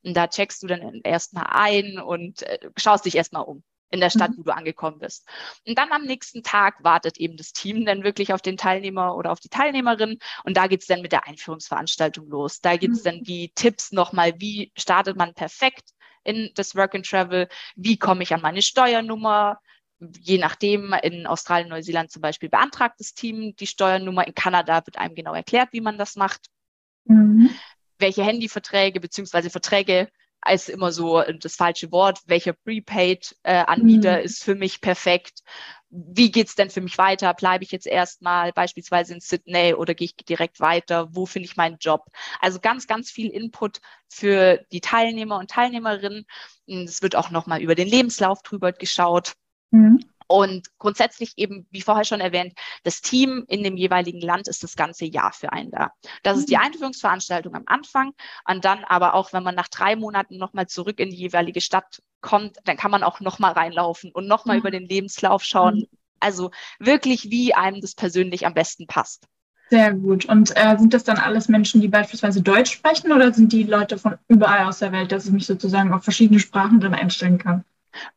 Und 0.03 0.15
da 0.15 0.27
checkst 0.27 0.61
du 0.61 0.67
dann 0.67 1.01
erstmal 1.03 1.47
ein 1.49 1.97
und 1.97 2.43
äh, 2.43 2.69
schaust 2.77 3.05
dich 3.05 3.15
erstmal 3.15 3.45
um 3.45 3.63
in 3.91 3.99
der 3.99 4.09
Stadt, 4.09 4.31
mhm. 4.31 4.37
wo 4.37 4.43
du 4.43 4.55
angekommen 4.55 4.99
bist. 4.99 5.27
Und 5.67 5.77
dann 5.77 5.91
am 5.91 6.03
nächsten 6.03 6.43
Tag 6.43 6.83
wartet 6.83 7.17
eben 7.17 7.37
das 7.37 7.53
Team 7.53 7.85
dann 7.85 8.03
wirklich 8.03 8.33
auf 8.33 8.41
den 8.41 8.57
Teilnehmer 8.57 9.15
oder 9.15 9.31
auf 9.31 9.39
die 9.39 9.49
Teilnehmerin. 9.49 10.19
Und 10.43 10.57
da 10.57 10.67
geht's 10.67 10.87
dann 10.87 11.01
mit 11.01 11.11
der 11.11 11.27
Einführungsveranstaltung 11.27 12.27
los. 12.27 12.61
Da 12.61 12.77
gibt's 12.77 13.03
mhm. 13.03 13.05
dann 13.05 13.23
die 13.23 13.51
Tipps 13.55 13.91
nochmal, 13.91 14.33
wie 14.37 14.71
startet 14.77 15.17
man 15.17 15.33
perfekt 15.33 15.89
in 16.23 16.51
das 16.55 16.75
Work 16.75 16.95
and 16.95 17.05
Travel, 17.05 17.47
wie 17.75 17.97
komme 17.97 18.23
ich 18.23 18.33
an 18.33 18.41
meine 18.41 18.61
Steuernummer. 18.61 19.59
Je 19.99 20.37
nachdem, 20.37 20.93
in 21.03 21.27
Australien, 21.27 21.69
Neuseeland 21.69 22.11
zum 22.11 22.21
Beispiel 22.21 22.49
beantragt 22.49 22.99
das 22.99 23.13
Team 23.13 23.55
die 23.57 23.67
Steuernummer. 23.67 24.25
In 24.27 24.33
Kanada 24.33 24.85
wird 24.85 24.97
einem 24.97 25.15
genau 25.15 25.33
erklärt, 25.33 25.69
wie 25.71 25.81
man 25.81 25.97
das 25.97 26.15
macht. 26.15 26.45
Mhm. 27.05 27.49
Welche 27.97 28.23
Handyverträge 28.23 29.01
beziehungsweise 29.01 29.49
Verträge 29.49 30.09
ist 30.47 30.69
immer 30.69 30.91
so 30.91 31.21
das 31.21 31.55
falsche 31.55 31.91
Wort. 31.91 32.19
Welcher 32.25 32.53
Prepaid-Anbieter 32.53 34.17
äh, 34.17 34.19
mhm. 34.19 34.25
ist 34.25 34.43
für 34.43 34.55
mich 34.55 34.81
perfekt? 34.81 35.41
Wie 35.89 36.31
geht's 36.31 36.55
denn 36.55 36.69
für 36.69 36.81
mich 36.81 36.97
weiter? 36.97 37.33
Bleibe 37.33 37.63
ich 37.63 37.71
jetzt 37.71 37.87
erstmal 37.87 38.53
beispielsweise 38.53 39.15
in 39.15 39.21
Sydney 39.21 39.73
oder 39.73 39.95
gehe 39.95 40.05
ich 40.05 40.15
direkt 40.15 40.59
weiter? 40.59 41.07
Wo 41.11 41.25
finde 41.25 41.47
ich 41.47 41.57
meinen 41.57 41.77
Job? 41.79 42.05
Also 42.39 42.59
ganz, 42.59 42.85
ganz 42.85 43.09
viel 43.09 43.29
Input 43.29 43.81
für 44.07 44.63
die 44.71 44.81
Teilnehmer 44.81 45.37
und 45.37 45.49
Teilnehmerinnen. 45.49 46.25
Es 46.67 47.01
wird 47.01 47.15
auch 47.15 47.31
nochmal 47.31 47.61
über 47.61 47.75
den 47.75 47.87
Lebenslauf 47.87 48.43
drüber 48.43 48.71
geschaut. 48.71 49.33
Mhm. 49.71 49.99
Und 50.31 50.67
grundsätzlich 50.77 51.33
eben, 51.37 51.65
wie 51.71 51.81
vorher 51.81 52.05
schon 52.05 52.21
erwähnt, 52.21 52.53
das 52.83 53.01
Team 53.01 53.45
in 53.47 53.63
dem 53.63 53.75
jeweiligen 53.75 54.21
Land 54.21 54.47
ist 54.47 54.63
das 54.63 54.75
ganze 54.75 55.05
Jahr 55.05 55.33
für 55.33 55.51
einen 55.51 55.71
da. 55.71 55.91
Das 56.21 56.37
ist 56.37 56.49
die 56.49 56.55
mhm. 56.55 56.65
Einführungsveranstaltung 56.65 57.55
am 57.55 57.63
Anfang 57.65 58.13
und 58.47 58.63
dann 58.63 58.83
aber 58.83 59.15
auch, 59.15 59.33
wenn 59.33 59.41
man 59.41 59.55
nach 59.55 59.69
drei 59.69 59.95
Monaten 59.95 60.37
nochmal 60.37 60.67
zurück 60.67 60.99
in 60.99 61.09
die 61.09 61.17
jeweilige 61.17 61.61
Stadt 61.61 62.03
kommt, 62.21 62.57
dann 62.65 62.77
kann 62.77 62.91
man 62.91 63.01
auch 63.01 63.21
nochmal 63.21 63.53
reinlaufen 63.53 64.11
und 64.11 64.27
nochmal 64.27 64.57
mhm. 64.57 64.59
über 64.59 64.71
den 64.71 64.85
Lebenslauf 64.85 65.43
schauen. 65.43 65.77
Mhm. 65.77 65.97
Also 66.19 66.51
wirklich, 66.77 67.31
wie 67.31 67.55
einem 67.55 67.81
das 67.81 67.95
persönlich 67.95 68.45
am 68.45 68.53
besten 68.53 68.85
passt. 68.85 69.25
Sehr 69.71 69.93
gut. 69.93 70.25
Und 70.25 70.55
äh, 70.55 70.77
sind 70.77 70.93
das 70.93 71.05
dann 71.05 71.17
alles 71.17 71.47
Menschen, 71.47 71.81
die 71.81 71.87
beispielsweise 71.87 72.43
Deutsch 72.43 72.71
sprechen 72.71 73.11
oder 73.11 73.33
sind 73.33 73.51
die 73.51 73.63
Leute 73.63 73.97
von 73.97 74.17
überall 74.27 74.65
aus 74.65 74.77
der 74.77 74.91
Welt, 74.91 75.11
dass 75.11 75.25
ich 75.25 75.31
mich 75.31 75.47
sozusagen 75.47 75.91
auf 75.91 76.03
verschiedene 76.03 76.39
Sprachen 76.39 76.79
dann 76.79 76.93
einstellen 76.93 77.39
kann? 77.39 77.63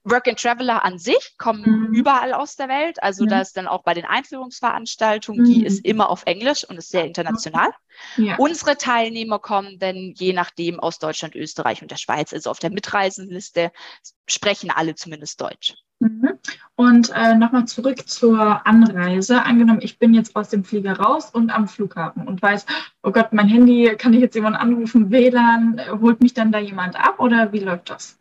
Work 0.05 0.29
and 0.29 0.39
Traveler 0.39 0.85
an 0.85 0.99
sich 0.99 1.35
kommen 1.39 1.89
mhm. 1.89 1.95
überall 1.95 2.33
aus 2.33 2.57
der 2.57 2.69
Welt. 2.69 3.03
Also 3.03 3.25
mhm. 3.25 3.29
da 3.29 3.41
ist 3.41 3.57
dann 3.57 3.69
auch 3.69 3.83
bei 3.83 3.95
den 3.95 4.05
Einführungsveranstaltungen, 4.05 5.45
die 5.45 5.61
mhm. 5.61 5.67
ist 5.67 5.85
immer 5.85 6.11
auf 6.11 6.25
Englisch 6.27 6.65
und 6.69 6.77
ist 6.77 6.91
sehr 6.91 7.05
international. 7.05 7.71
Ja. 8.17 8.37
Unsere 8.37 8.77
Teilnehmer 8.77 9.39
kommen 9.39 9.79
dann 9.79 10.13
je 10.17 10.33
nachdem 10.33 10.81
aus 10.81 10.99
Deutschland, 10.99 11.35
Österreich 11.35 11.83
und 11.83 11.91
der 11.91 11.97
Schweiz. 11.97 12.33
Also 12.33 12.51
auf 12.51 12.59
der 12.59 12.71
Mitreisenliste 12.71 13.73
sprechen 14.27 14.71
alle 14.71 14.95
zumindest 14.95 15.41
Deutsch. 15.41 15.75
Mhm. 16.03 16.31
Und 16.75 17.11
äh, 17.15 17.35
nochmal 17.35 17.67
zurück 17.67 18.09
zur 18.09 18.67
Anreise. 18.67 19.45
Angenommen, 19.45 19.81
ich 19.83 20.01
bin 20.01 20.15
jetzt 20.15 20.35
aus 20.35 20.49
dem 20.49 20.65
Flieger 20.65 20.99
raus 20.99 21.31
und 21.31 21.51
am 21.51 21.69
Flughafen 21.69 22.27
und 22.27 22.43
weiß, 22.43 22.67
oh 23.05 23.13
Gott, 23.13 23.33
mein 23.33 23.47
Handy, 23.47 23.95
kann 23.97 24.13
ich 24.13 24.21
jetzt 24.21 24.35
jemanden 24.35 24.59
anrufen, 24.59 25.11
WLAN, 25.11 25.81
holt 26.01 26.21
mich 26.21 26.35
dann 26.35 26.51
da 26.51 26.59
jemand 26.59 26.97
ab 26.97 27.21
oder 27.21 27.53
wie 27.53 27.61
läuft 27.61 27.91
das? 27.91 28.19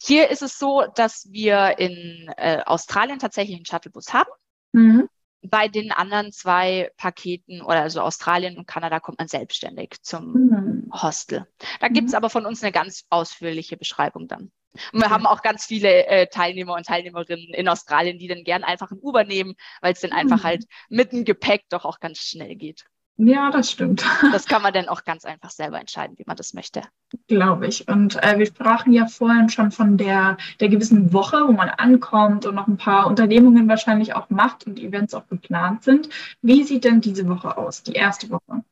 Hier 0.00 0.30
ist 0.30 0.42
es 0.42 0.58
so, 0.58 0.84
dass 0.94 1.28
wir 1.30 1.78
in 1.78 2.30
äh, 2.36 2.62
Australien 2.64 3.18
tatsächlich 3.18 3.56
einen 3.56 3.66
Shuttlebus 3.66 4.12
haben. 4.12 4.30
Mhm. 4.72 5.08
Bei 5.42 5.68
den 5.68 5.92
anderen 5.92 6.32
zwei 6.32 6.90
Paketen 6.96 7.62
oder 7.62 7.82
also 7.82 8.00
Australien 8.00 8.58
und 8.58 8.66
Kanada 8.66 9.00
kommt 9.00 9.18
man 9.18 9.28
selbstständig 9.28 9.96
zum 10.02 10.32
mhm. 10.32 10.90
Hostel. 10.92 11.46
Da 11.80 11.88
gibt 11.88 12.08
es 12.08 12.12
mhm. 12.12 12.16
aber 12.16 12.30
von 12.30 12.46
uns 12.46 12.62
eine 12.62 12.72
ganz 12.72 13.04
ausführliche 13.10 13.76
Beschreibung 13.76 14.28
dann. 14.28 14.50
Und 14.92 15.00
wir 15.00 15.10
haben 15.10 15.26
auch 15.26 15.42
ganz 15.42 15.64
viele 15.64 16.06
äh, 16.06 16.26
Teilnehmer 16.26 16.74
und 16.74 16.86
Teilnehmerinnen 16.86 17.54
in 17.54 17.68
Australien, 17.68 18.18
die 18.18 18.28
dann 18.28 18.44
gern 18.44 18.64
einfach 18.64 18.90
ein 18.90 18.98
Uber 19.00 19.24
nehmen, 19.24 19.54
weil 19.80 19.92
es 19.92 20.00
dann 20.00 20.12
einfach 20.12 20.38
mhm. 20.38 20.44
halt 20.44 20.64
mit 20.88 21.12
dem 21.12 21.24
Gepäck 21.24 21.64
doch 21.70 21.84
auch 21.84 22.00
ganz 22.00 22.18
schnell 22.18 22.54
geht. 22.54 22.84
Ja, 23.20 23.50
das 23.50 23.72
stimmt. 23.72 24.04
Das 24.32 24.46
kann 24.46 24.62
man 24.62 24.72
dann 24.72 24.88
auch 24.88 25.02
ganz 25.04 25.24
einfach 25.24 25.50
selber 25.50 25.80
entscheiden, 25.80 26.16
wie 26.18 26.24
man 26.26 26.36
das 26.36 26.54
möchte. 26.54 26.82
Glaube 27.26 27.66
ich. 27.66 27.88
Und 27.88 28.22
äh, 28.22 28.38
wir 28.38 28.46
sprachen 28.46 28.92
ja 28.92 29.06
vorhin 29.06 29.48
schon 29.48 29.72
von 29.72 29.96
der, 29.96 30.36
der 30.60 30.68
gewissen 30.68 31.12
Woche, 31.12 31.48
wo 31.48 31.52
man 31.52 31.68
ankommt 31.68 32.46
und 32.46 32.54
noch 32.54 32.68
ein 32.68 32.76
paar 32.76 33.08
Unternehmungen 33.08 33.68
wahrscheinlich 33.68 34.14
auch 34.14 34.30
macht 34.30 34.66
und 34.66 34.78
Events 34.78 35.14
auch 35.14 35.26
geplant 35.26 35.82
sind. 35.82 36.08
Wie 36.42 36.62
sieht 36.62 36.84
denn 36.84 37.00
diese 37.00 37.28
Woche 37.28 37.56
aus, 37.56 37.82
die 37.82 37.92
erste 37.92 38.30
Woche? 38.30 38.62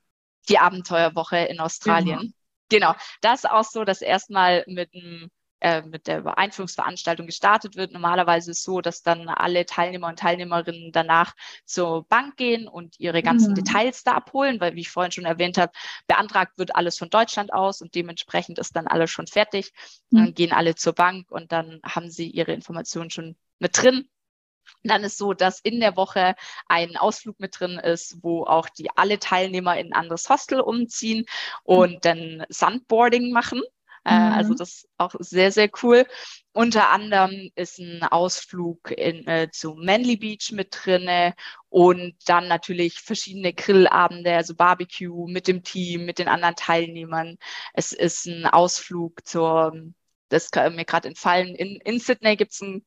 Die 0.48 0.58
Abenteuerwoche 0.58 1.38
in 1.38 1.58
Australien. 1.58 2.32
Genau. 2.68 2.92
genau. 2.92 3.00
Das 3.22 3.42
ist 3.42 3.50
auch 3.50 3.64
so, 3.64 3.84
dass 3.84 4.00
erstmal 4.00 4.62
mit 4.68 4.90
einem 4.94 5.28
äh, 5.66 5.82
mit 5.82 6.06
der 6.06 6.38
Einführungsveranstaltung 6.38 7.26
gestartet 7.26 7.74
wird. 7.74 7.90
Normalerweise 7.90 8.52
ist 8.52 8.58
es 8.58 8.62
so, 8.62 8.80
dass 8.80 9.02
dann 9.02 9.28
alle 9.28 9.66
Teilnehmer 9.66 10.06
und 10.06 10.20
Teilnehmerinnen 10.20 10.92
danach 10.92 11.34
zur 11.64 12.04
Bank 12.04 12.36
gehen 12.36 12.68
und 12.68 13.00
ihre 13.00 13.20
ganzen 13.20 13.50
mhm. 13.50 13.56
Details 13.56 14.04
da 14.04 14.12
abholen, 14.12 14.60
weil, 14.60 14.76
wie 14.76 14.82
ich 14.82 14.90
vorhin 14.90 15.10
schon 15.10 15.24
erwähnt 15.24 15.58
habe, 15.58 15.72
beantragt 16.06 16.56
wird 16.56 16.76
alles 16.76 16.96
von 16.96 17.10
Deutschland 17.10 17.52
aus 17.52 17.82
und 17.82 17.96
dementsprechend 17.96 18.60
ist 18.60 18.76
dann 18.76 18.86
alles 18.86 19.10
schon 19.10 19.26
fertig. 19.26 19.72
Mhm. 20.10 20.18
Dann 20.18 20.34
gehen 20.34 20.52
alle 20.52 20.76
zur 20.76 20.92
Bank 20.92 21.32
und 21.32 21.50
dann 21.50 21.80
haben 21.84 22.10
sie 22.10 22.30
ihre 22.30 22.52
Informationen 22.52 23.10
schon 23.10 23.34
mit 23.58 23.76
drin. 23.76 24.08
dann 24.84 25.02
ist 25.02 25.18
so, 25.18 25.32
dass 25.32 25.58
in 25.58 25.80
der 25.80 25.96
Woche 25.96 26.36
ein 26.68 26.96
Ausflug 26.96 27.40
mit 27.40 27.58
drin 27.58 27.80
ist, 27.80 28.18
wo 28.22 28.44
auch 28.44 28.68
die 28.68 28.88
alle 28.94 29.18
Teilnehmer 29.18 29.76
in 29.78 29.88
ein 29.88 29.92
anderes 29.94 30.30
Hostel 30.30 30.60
umziehen 30.60 31.26
und 31.64 31.94
mhm. 31.94 32.00
dann 32.02 32.46
Sandboarding 32.50 33.32
machen. 33.32 33.62
Äh, 34.06 34.10
also 34.10 34.30
mhm. 34.30 34.34
Also 34.46 34.54
das 34.54 34.68
ist 34.68 34.88
auch 34.98 35.14
sehr, 35.18 35.50
sehr 35.50 35.68
cool. 35.82 36.06
Unter 36.52 36.90
anderem 36.90 37.50
ist 37.56 37.78
ein 37.78 38.02
Ausflug 38.04 38.92
in, 38.92 39.26
äh, 39.26 39.50
zu 39.50 39.74
Manly 39.74 40.16
Beach 40.16 40.52
mit 40.52 40.68
drinne 40.84 41.34
und 41.68 42.14
dann 42.26 42.48
natürlich 42.48 43.00
verschiedene 43.00 43.52
Grillabende, 43.52 44.34
also 44.34 44.54
Barbecue 44.54 45.28
mit 45.28 45.48
dem 45.48 45.62
Team, 45.64 46.06
mit 46.06 46.18
den 46.18 46.28
anderen 46.28 46.54
Teilnehmern. 46.54 47.36
Es 47.74 47.92
ist 47.92 48.26
ein 48.26 48.46
Ausflug 48.46 49.26
zur, 49.26 49.74
das 50.28 50.50
kann 50.50 50.76
mir 50.76 50.84
gerade 50.84 51.08
entfallen, 51.08 51.54
in, 51.56 51.80
in 51.84 51.98
Sydney 51.98 52.36
gibt 52.36 52.52
es 52.52 52.62
einen 52.62 52.86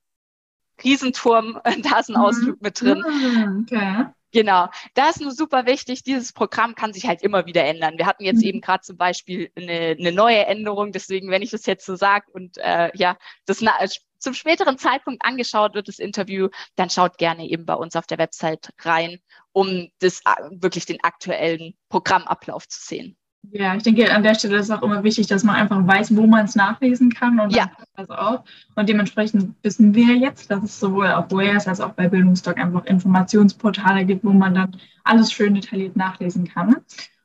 Riesenturm, 0.82 1.60
da 1.84 2.00
ist 2.00 2.10
ein 2.10 2.14
mhm. 2.14 2.22
Ausflug 2.22 2.62
mit 2.62 2.80
drin. 2.80 3.04
Mhm, 3.06 3.68
okay. 3.68 4.06
Genau, 4.32 4.68
da 4.94 5.10
ist 5.10 5.22
nur 5.22 5.32
super 5.32 5.66
wichtig, 5.66 6.04
dieses 6.04 6.34
Programm 6.34 6.76
kann 6.76 6.94
sich 6.94 7.08
halt 7.08 7.24
immer 7.24 7.48
wieder 7.48 7.64
ändern. 7.66 7.98
Wir 7.98 8.06
hatten 8.06 8.24
jetzt 8.24 8.42
mhm. 8.42 8.48
eben 8.48 8.62
gerade 8.62 8.84
zum 8.84 8.96
Beispiel 8.96 9.52
eine, 9.56 9.96
eine, 10.00 10.12
neue 10.12 10.46
Änderung, 10.46 10.92
deswegen, 10.92 11.32
wenn 11.32 11.42
ich 11.42 11.50
das 11.50 11.66
jetzt 11.66 11.86
so 11.86 11.96
sage 11.96 12.28
und 12.32 12.58
äh, 12.60 12.92
ja, 12.94 13.18
das 13.46 13.62
na, 13.62 13.74
zum 14.20 14.34
späteren 14.34 14.78
Zeitpunkt 14.78 15.26
angeschaut 15.26 15.74
wird, 15.74 15.88
das 15.88 15.98
Interview, 15.98 16.50
dann 16.76 16.90
schaut 16.90 17.18
gerne 17.18 17.48
eben 17.48 17.66
bei 17.66 17.74
uns 17.74 17.96
auf 17.96 18.06
der 18.06 18.20
Website 18.20 18.70
rein, 18.82 19.20
um 19.52 19.90
das 20.00 20.22
äh, 20.26 20.50
wirklich 20.52 20.86
den 20.86 21.04
aktuellen 21.04 21.74
Programmablauf 21.90 22.68
zu 22.68 22.82
sehen. 22.82 23.18
Ja, 23.52 23.76
ich 23.76 23.84
denke, 23.84 24.14
an 24.14 24.22
der 24.22 24.36
Stelle 24.36 24.58
ist 24.58 24.66
es 24.66 24.72
auch 24.72 24.84
immer 24.84 25.04
wichtig, 25.04 25.28
dass 25.28 25.44
man 25.44 25.56
einfach 25.56 25.86
weiß, 25.86 26.16
wo 26.16 26.28
man 26.28 26.46
es 26.46 26.56
nachlesen 26.56 27.10
kann 27.10 27.40
und 27.40 27.56
ja. 27.56 27.72
das 27.96 28.10
auch. 28.10 28.44
Und 28.76 28.90
dementsprechend 28.90 29.56
wissen 29.64 29.96
wir 29.96 30.16
jetzt, 30.18 30.52
dass 30.52 30.64
es 30.64 30.80
sowohl 30.80 31.08
auf 31.08 31.32
WEAS 31.32 31.68
als 31.68 31.82
auch 31.82 31.94
bei 31.94 32.08
Bildungsdoc 32.08 32.58
einfach 32.58 32.86
Informationsportale 32.86 34.06
gibt, 34.06 34.24
wo 34.24 34.32
man 34.32 34.54
dann 34.54 34.78
alles 35.04 35.32
schön 35.32 35.56
detailliert 35.56 35.96
nachlesen 35.96 36.48
kann. 36.48 36.78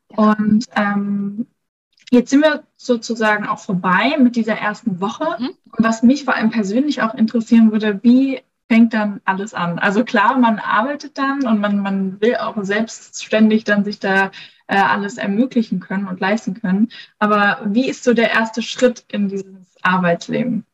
Und 0.09 0.66
ähm, 0.76 1.47
jetzt 2.11 2.30
sind 2.30 2.42
wir 2.42 2.64
sozusagen 2.76 3.47
auch 3.47 3.59
vorbei 3.59 4.16
mit 4.18 4.37
dieser 4.37 4.54
ersten 4.56 5.00
Woche. 5.00 5.37
Mhm. 5.38 5.50
Und 5.76 5.85
was 5.85 6.02
mich 6.02 6.25
vor 6.25 6.35
allem 6.35 6.50
persönlich 6.50 7.02
auch 7.02 7.14
interessieren 7.14 7.73
würde, 7.73 8.00
wie 8.02 8.40
fängt 8.71 8.94
dann 8.94 9.21
alles 9.25 9.54
an. 9.54 9.78
Also 9.78 10.04
klar, 10.04 10.38
man 10.38 10.59
arbeitet 10.59 11.18
dann 11.18 11.47
und 11.47 11.61
man, 11.61 11.80
man 11.80 12.21
will 12.21 12.37
auch 12.37 12.56
selbstständig 12.62 13.64
dann 13.64 13.85
sich 13.85 13.99
da 13.99 14.30
äh, 14.66 14.76
alles 14.76 15.18
ermöglichen 15.18 15.80
können 15.80 16.09
und 16.09 16.21
leisten 16.21 16.54
können. 16.54 16.90
Aber 17.18 17.61
wie 17.66 17.88
ist 17.88 18.04
so 18.04 18.14
der 18.14 18.30
erste 18.30 18.62
Schritt 18.62 19.04
in 19.09 19.28
dieses 19.28 19.76
Arbeitsleben? 19.83 20.66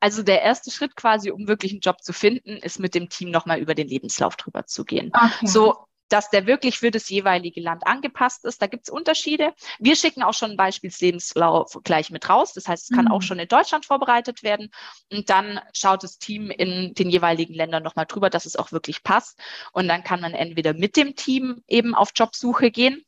Also 0.00 0.22
der 0.22 0.42
erste 0.42 0.70
Schritt 0.70 0.96
quasi, 0.96 1.30
um 1.30 1.46
wirklich 1.46 1.72
einen 1.72 1.80
Job 1.80 2.02
zu 2.02 2.12
finden, 2.12 2.56
ist 2.56 2.80
mit 2.80 2.94
dem 2.94 3.08
Team 3.08 3.30
nochmal 3.30 3.60
über 3.60 3.74
den 3.74 3.88
Lebenslauf 3.88 4.36
drüber 4.36 4.66
zu 4.66 4.84
gehen. 4.84 5.12
Okay. 5.14 5.46
So 5.46 5.86
dass 6.10 6.28
der 6.28 6.46
wirklich 6.46 6.78
für 6.78 6.90
das 6.90 7.08
jeweilige 7.08 7.60
Land 7.60 7.86
angepasst 7.86 8.44
ist. 8.44 8.60
Da 8.60 8.66
gibt 8.66 8.88
es 8.88 8.90
Unterschiede. 8.90 9.54
Wir 9.78 9.96
schicken 9.96 10.22
auch 10.22 10.34
schon 10.34 10.50
einen 10.50 10.56
Beispielslebenslauf 10.56 11.78
gleich 11.84 12.10
mit 12.10 12.28
raus. 12.28 12.52
Das 12.52 12.68
heißt, 12.68 12.90
es 12.90 12.96
kann 12.96 13.06
mhm. 13.06 13.12
auch 13.12 13.22
schon 13.22 13.38
in 13.38 13.48
Deutschland 13.48 13.86
vorbereitet 13.86 14.42
werden. 14.42 14.70
Und 15.10 15.30
dann 15.30 15.60
schaut 15.72 16.02
das 16.02 16.18
Team 16.18 16.50
in 16.50 16.94
den 16.94 17.08
jeweiligen 17.10 17.54
Ländern 17.54 17.82
nochmal 17.82 18.06
drüber, 18.06 18.28
dass 18.28 18.44
es 18.44 18.56
auch 18.56 18.72
wirklich 18.72 19.02
passt. 19.02 19.38
Und 19.72 19.88
dann 19.88 20.04
kann 20.04 20.20
man 20.20 20.34
entweder 20.34 20.74
mit 20.74 20.96
dem 20.96 21.16
Team 21.16 21.62
eben 21.68 21.94
auf 21.94 22.10
Jobsuche 22.14 22.70
gehen 22.70 23.04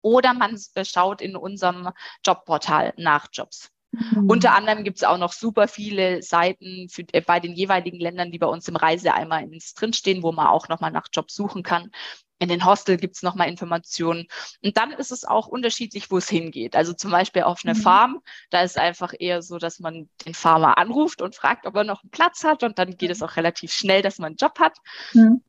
oder 0.00 0.32
man 0.32 0.56
schaut 0.84 1.20
in 1.20 1.36
unserem 1.36 1.90
Jobportal 2.24 2.94
nach 2.96 3.28
Jobs. 3.32 3.70
Mhm. 3.90 4.28
Unter 4.28 4.54
anderem 4.54 4.84
gibt 4.84 4.98
es 4.98 5.04
auch 5.04 5.18
noch 5.18 5.32
super 5.32 5.66
viele 5.66 6.22
Seiten 6.22 6.88
für, 6.90 7.04
äh, 7.12 7.22
bei 7.22 7.40
den 7.40 7.54
jeweiligen 7.54 7.98
Ländern, 7.98 8.30
die 8.30 8.38
bei 8.38 8.46
uns 8.46 8.68
im 8.68 8.76
Reiseeimer 8.76 9.40
ins 9.40 9.74
drinstehen, 9.74 10.22
wo 10.22 10.32
man 10.32 10.46
auch 10.46 10.68
nochmal 10.68 10.90
nach 10.90 11.08
Jobs 11.12 11.34
suchen 11.34 11.62
kann. 11.62 11.90
In 12.38 12.48
den 12.48 12.64
Hostel 12.64 12.96
gibt 12.96 13.16
es 13.16 13.22
nochmal 13.22 13.48
Informationen. 13.48 14.26
Und 14.62 14.76
dann 14.76 14.92
ist 14.92 15.10
es 15.10 15.24
auch 15.24 15.46
unterschiedlich, 15.46 16.10
wo 16.10 16.18
es 16.18 16.28
hingeht. 16.28 16.76
Also 16.76 16.92
zum 16.92 17.10
Beispiel 17.10 17.42
auf 17.42 17.60
eine 17.64 17.74
mhm. 17.74 17.82
Farm, 17.82 18.20
da 18.50 18.62
ist 18.62 18.78
einfach 18.78 19.12
eher 19.18 19.42
so, 19.42 19.58
dass 19.58 19.80
man 19.80 20.08
den 20.24 20.34
Farmer 20.34 20.78
anruft 20.78 21.20
und 21.20 21.34
fragt, 21.34 21.66
ob 21.66 21.74
er 21.76 21.84
noch 21.84 22.02
einen 22.02 22.10
Platz 22.10 22.44
hat. 22.44 22.62
Und 22.62 22.78
dann 22.78 22.96
geht 22.96 23.10
es 23.10 23.22
auch 23.22 23.36
relativ 23.36 23.72
schnell, 23.72 24.02
dass 24.02 24.18
man 24.18 24.28
einen 24.28 24.36
Job 24.36 24.58
hat. 24.58 24.76
Mhm. 25.12 25.42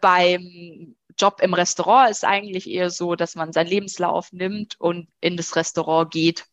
Beim 0.00 0.96
Job 1.18 1.40
im 1.42 1.54
Restaurant 1.54 2.10
ist 2.10 2.24
eigentlich 2.24 2.68
eher 2.68 2.90
so, 2.90 3.16
dass 3.16 3.34
man 3.34 3.52
seinen 3.52 3.68
Lebenslauf 3.68 4.32
nimmt 4.32 4.80
und 4.80 5.08
in 5.20 5.36
das 5.36 5.56
Restaurant 5.56 6.10
geht 6.12 6.44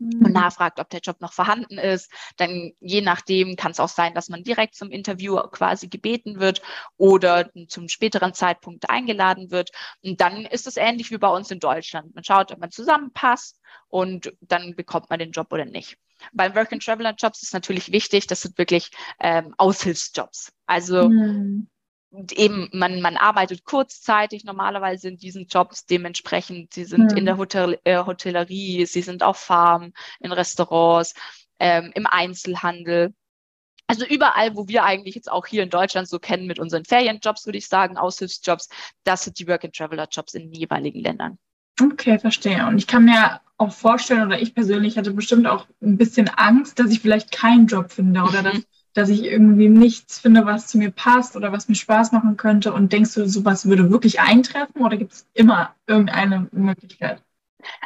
und 0.00 0.20
mhm. 0.20 0.32
nachfragt, 0.32 0.80
ob 0.80 0.88
der 0.88 1.00
Job 1.00 1.20
noch 1.20 1.32
vorhanden 1.32 1.78
ist. 1.78 2.10
Dann 2.36 2.72
je 2.80 3.02
nachdem 3.02 3.56
kann 3.56 3.72
es 3.72 3.80
auch 3.80 3.88
sein, 3.88 4.14
dass 4.14 4.28
man 4.28 4.42
direkt 4.42 4.74
zum 4.74 4.90
Interview 4.90 5.36
quasi 5.50 5.88
gebeten 5.88 6.40
wird 6.40 6.62
oder 6.96 7.50
zum 7.68 7.88
späteren 7.88 8.32
Zeitpunkt 8.34 8.88
eingeladen 8.88 9.50
wird. 9.50 9.70
Und 10.02 10.20
dann 10.20 10.46
ist 10.46 10.66
es 10.66 10.76
ähnlich 10.76 11.10
wie 11.10 11.18
bei 11.18 11.28
uns 11.28 11.50
in 11.50 11.60
Deutschland. 11.60 12.14
Man 12.14 12.24
schaut, 12.24 12.50
ob 12.52 12.58
man 12.58 12.70
zusammenpasst 12.70 13.60
und 13.88 14.32
dann 14.40 14.74
bekommt 14.74 15.10
man 15.10 15.18
den 15.18 15.32
Job 15.32 15.52
oder 15.52 15.66
nicht. 15.66 15.96
Beim 16.32 16.54
Work 16.54 16.72
and 16.72 16.84
Traveler 16.84 17.14
Jobs 17.16 17.42
ist 17.42 17.54
natürlich 17.54 17.92
wichtig, 17.92 18.26
das 18.26 18.42
sind 18.42 18.58
wirklich 18.58 18.90
ähm, 19.20 19.54
Aushilfsjobs. 19.56 20.52
Also 20.66 21.08
mhm 21.08 21.68
eben, 22.32 22.68
man, 22.72 23.00
man 23.00 23.16
arbeitet 23.16 23.64
kurzzeitig 23.64 24.44
normalerweise 24.44 25.08
in 25.08 25.16
diesen 25.16 25.46
Jobs 25.46 25.86
dementsprechend. 25.86 26.74
Sie 26.74 26.84
sind 26.84 27.12
mhm. 27.12 27.18
in 27.18 27.24
der 27.24 27.36
Hotel, 27.36 27.78
äh, 27.84 28.04
Hotellerie, 28.04 28.86
sie 28.86 29.02
sind 29.02 29.22
auf 29.22 29.38
Farmen, 29.38 29.92
in 30.18 30.32
Restaurants, 30.32 31.14
ähm, 31.58 31.92
im 31.94 32.06
Einzelhandel. 32.06 33.14
Also 33.86 34.04
überall, 34.06 34.56
wo 34.56 34.68
wir 34.68 34.84
eigentlich 34.84 35.14
jetzt 35.14 35.30
auch 35.30 35.46
hier 35.46 35.62
in 35.62 35.70
Deutschland 35.70 36.08
so 36.08 36.18
kennen 36.18 36.46
mit 36.46 36.58
unseren 36.58 36.84
Ferienjobs, 36.84 37.46
würde 37.46 37.58
ich 37.58 37.68
sagen, 37.68 37.96
Aushilfsjobs, 37.96 38.68
das 39.04 39.24
sind 39.24 39.38
die 39.38 39.48
Work-and-Traveler-Jobs 39.48 40.34
in 40.34 40.42
den 40.42 40.52
jeweiligen 40.52 41.00
Ländern. 41.00 41.38
Okay, 41.80 42.18
verstehe. 42.18 42.66
Und 42.66 42.78
ich 42.78 42.86
kann 42.86 43.04
mir 43.04 43.40
auch 43.56 43.72
vorstellen, 43.72 44.26
oder 44.26 44.40
ich 44.40 44.54
persönlich 44.54 44.96
hatte 44.96 45.12
bestimmt 45.12 45.46
auch 45.46 45.66
ein 45.82 45.96
bisschen 45.96 46.28
Angst, 46.28 46.78
dass 46.78 46.90
ich 46.90 47.00
vielleicht 47.00 47.32
keinen 47.32 47.66
Job 47.66 47.90
finde 47.90 48.22
oder 48.22 48.42
dass 48.42 48.60
dass 48.92 49.08
ich 49.08 49.22
irgendwie 49.24 49.68
nichts 49.68 50.18
finde, 50.18 50.46
was 50.46 50.66
zu 50.66 50.78
mir 50.78 50.90
passt 50.90 51.36
oder 51.36 51.52
was 51.52 51.68
mir 51.68 51.74
Spaß 51.74 52.12
machen 52.12 52.36
könnte? 52.36 52.72
Und 52.72 52.92
denkst 52.92 53.14
du, 53.14 53.28
sowas 53.28 53.66
würde 53.66 53.90
wirklich 53.90 54.20
eintreffen 54.20 54.82
oder 54.82 54.96
gibt 54.96 55.12
es 55.12 55.26
immer 55.34 55.74
irgendeine 55.86 56.48
Möglichkeit? 56.52 57.22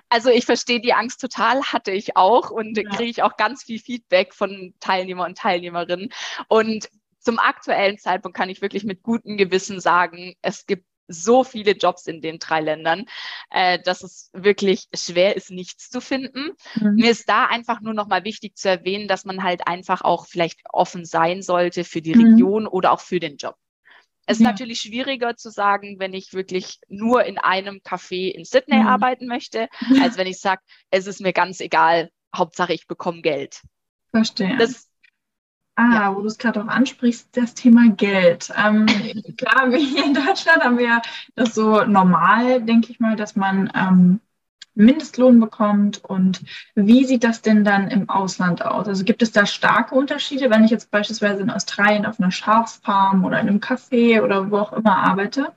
Also 0.08 0.30
ich 0.30 0.46
verstehe 0.46 0.80
die 0.80 0.94
Angst 0.94 1.20
total, 1.20 1.62
hatte 1.64 1.90
ich 1.90 2.16
auch 2.16 2.50
und 2.50 2.76
ja. 2.76 2.88
kriege 2.88 3.10
ich 3.10 3.22
auch 3.22 3.36
ganz 3.36 3.64
viel 3.64 3.78
Feedback 3.78 4.32
von 4.34 4.74
Teilnehmer 4.80 5.24
und 5.24 5.36
Teilnehmerinnen. 5.36 6.10
Und 6.48 6.88
zum 7.18 7.38
aktuellen 7.38 7.98
Zeitpunkt 7.98 8.36
kann 8.36 8.50
ich 8.50 8.62
wirklich 8.62 8.84
mit 8.84 9.02
gutem 9.02 9.36
Gewissen 9.36 9.80
sagen, 9.80 10.34
es 10.42 10.66
gibt 10.66 10.84
so 11.08 11.44
viele 11.44 11.72
Jobs 11.72 12.06
in 12.06 12.20
den 12.20 12.38
drei 12.38 12.60
Ländern, 12.60 13.06
äh, 13.50 13.78
dass 13.78 14.02
es 14.02 14.30
wirklich 14.32 14.88
schwer 14.94 15.36
ist, 15.36 15.50
nichts 15.50 15.90
zu 15.90 16.00
finden. 16.00 16.52
Mhm. 16.76 16.94
Mir 16.94 17.10
ist 17.10 17.28
da 17.28 17.46
einfach 17.46 17.80
nur 17.80 17.94
noch 17.94 18.08
mal 18.08 18.24
wichtig 18.24 18.56
zu 18.56 18.68
erwähnen, 18.68 19.08
dass 19.08 19.24
man 19.24 19.42
halt 19.42 19.66
einfach 19.66 20.02
auch 20.02 20.26
vielleicht 20.26 20.60
offen 20.72 21.04
sein 21.04 21.42
sollte 21.42 21.84
für 21.84 22.02
die 22.02 22.14
mhm. 22.14 22.24
Region 22.24 22.66
oder 22.66 22.92
auch 22.92 23.00
für 23.00 23.20
den 23.20 23.36
Job. 23.36 23.56
Es 24.26 24.38
ist 24.38 24.44
ja. 24.44 24.50
natürlich 24.50 24.80
schwieriger 24.80 25.36
zu 25.36 25.50
sagen, 25.50 25.96
wenn 25.98 26.14
ich 26.14 26.32
wirklich 26.32 26.78
nur 26.88 27.24
in 27.24 27.36
einem 27.38 27.80
Café 27.84 28.30
in 28.30 28.44
Sydney 28.44 28.78
mhm. 28.78 28.86
arbeiten 28.86 29.26
möchte, 29.26 29.68
als 30.02 30.16
wenn 30.16 30.26
ich 30.26 30.40
sage, 30.40 30.62
es 30.90 31.06
ist 31.06 31.20
mir 31.20 31.32
ganz 31.32 31.60
egal, 31.60 32.10
Hauptsache 32.34 32.72
ich 32.72 32.86
bekomme 32.86 33.20
Geld. 33.20 33.60
Verstehe. 34.10 34.56
Das 34.56 34.88
Ah, 35.76 35.94
ja. 35.94 36.14
wo 36.14 36.20
du 36.20 36.28
es 36.28 36.38
gerade 36.38 36.62
auch 36.62 36.68
ansprichst, 36.68 37.36
das 37.36 37.54
Thema 37.54 37.90
Geld. 37.90 38.52
Ähm, 38.56 38.86
klar, 39.36 39.70
wir 39.70 39.78
hier 39.78 40.04
in 40.04 40.14
Deutschland 40.14 40.62
haben 40.62 40.78
wir 40.78 41.02
das 41.34 41.54
so 41.54 41.84
normal, 41.84 42.62
denke 42.62 42.92
ich 42.92 43.00
mal, 43.00 43.16
dass 43.16 43.34
man 43.34 43.72
ähm, 43.74 44.20
Mindestlohn 44.74 45.40
bekommt. 45.40 46.04
Und 46.04 46.42
wie 46.74 47.04
sieht 47.04 47.24
das 47.24 47.42
denn 47.42 47.64
dann 47.64 47.88
im 47.90 48.08
Ausland 48.08 48.64
aus? 48.64 48.86
Also 48.86 49.04
gibt 49.04 49.22
es 49.22 49.32
da 49.32 49.46
starke 49.46 49.94
Unterschiede, 49.94 50.48
wenn 50.50 50.64
ich 50.64 50.70
jetzt 50.70 50.90
beispielsweise 50.90 51.42
in 51.42 51.50
Australien 51.50 52.06
auf 52.06 52.20
einer 52.20 52.30
Schafsfarm 52.30 53.24
oder 53.24 53.40
in 53.40 53.48
einem 53.48 53.60
Café 53.60 54.22
oder 54.22 54.50
wo 54.50 54.58
auch 54.58 54.72
immer 54.72 54.96
arbeite? 54.96 55.52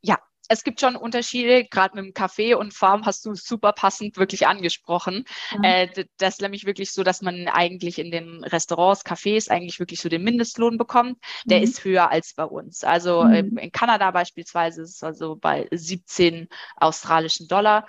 Ja, 0.00 0.18
es 0.48 0.64
gibt 0.64 0.80
schon 0.80 0.96
Unterschiede, 0.96 1.64
gerade 1.64 1.96
mit 1.96 2.04
dem 2.04 2.14
Kaffee 2.14 2.54
und 2.54 2.74
Farm 2.74 3.04
hast 3.06 3.24
du 3.26 3.34
super 3.34 3.72
passend 3.72 4.16
wirklich 4.16 4.46
angesprochen. 4.46 5.24
Mhm. 5.56 5.64
Äh, 5.64 6.04
das 6.18 6.34
ist 6.34 6.40
nämlich 6.42 6.66
wirklich 6.66 6.92
so, 6.92 7.02
dass 7.02 7.22
man 7.22 7.48
eigentlich 7.48 7.98
in 7.98 8.10
den 8.10 8.44
Restaurants, 8.44 9.04
Cafés 9.04 9.48
eigentlich 9.50 9.80
wirklich 9.80 10.00
so 10.00 10.08
den 10.08 10.22
Mindestlohn 10.22 10.78
bekommt. 10.78 11.18
Der 11.44 11.58
mhm. 11.58 11.64
ist 11.64 11.84
höher 11.84 12.10
als 12.10 12.34
bei 12.34 12.44
uns. 12.44 12.84
Also 12.84 13.24
mhm. 13.24 13.58
äh, 13.58 13.64
in 13.64 13.72
Kanada 13.72 14.10
beispielsweise 14.10 14.82
ist 14.82 14.96
es 14.96 15.02
also 15.02 15.36
bei 15.36 15.68
17 15.72 16.48
australischen 16.76 17.48
Dollar 17.48 17.86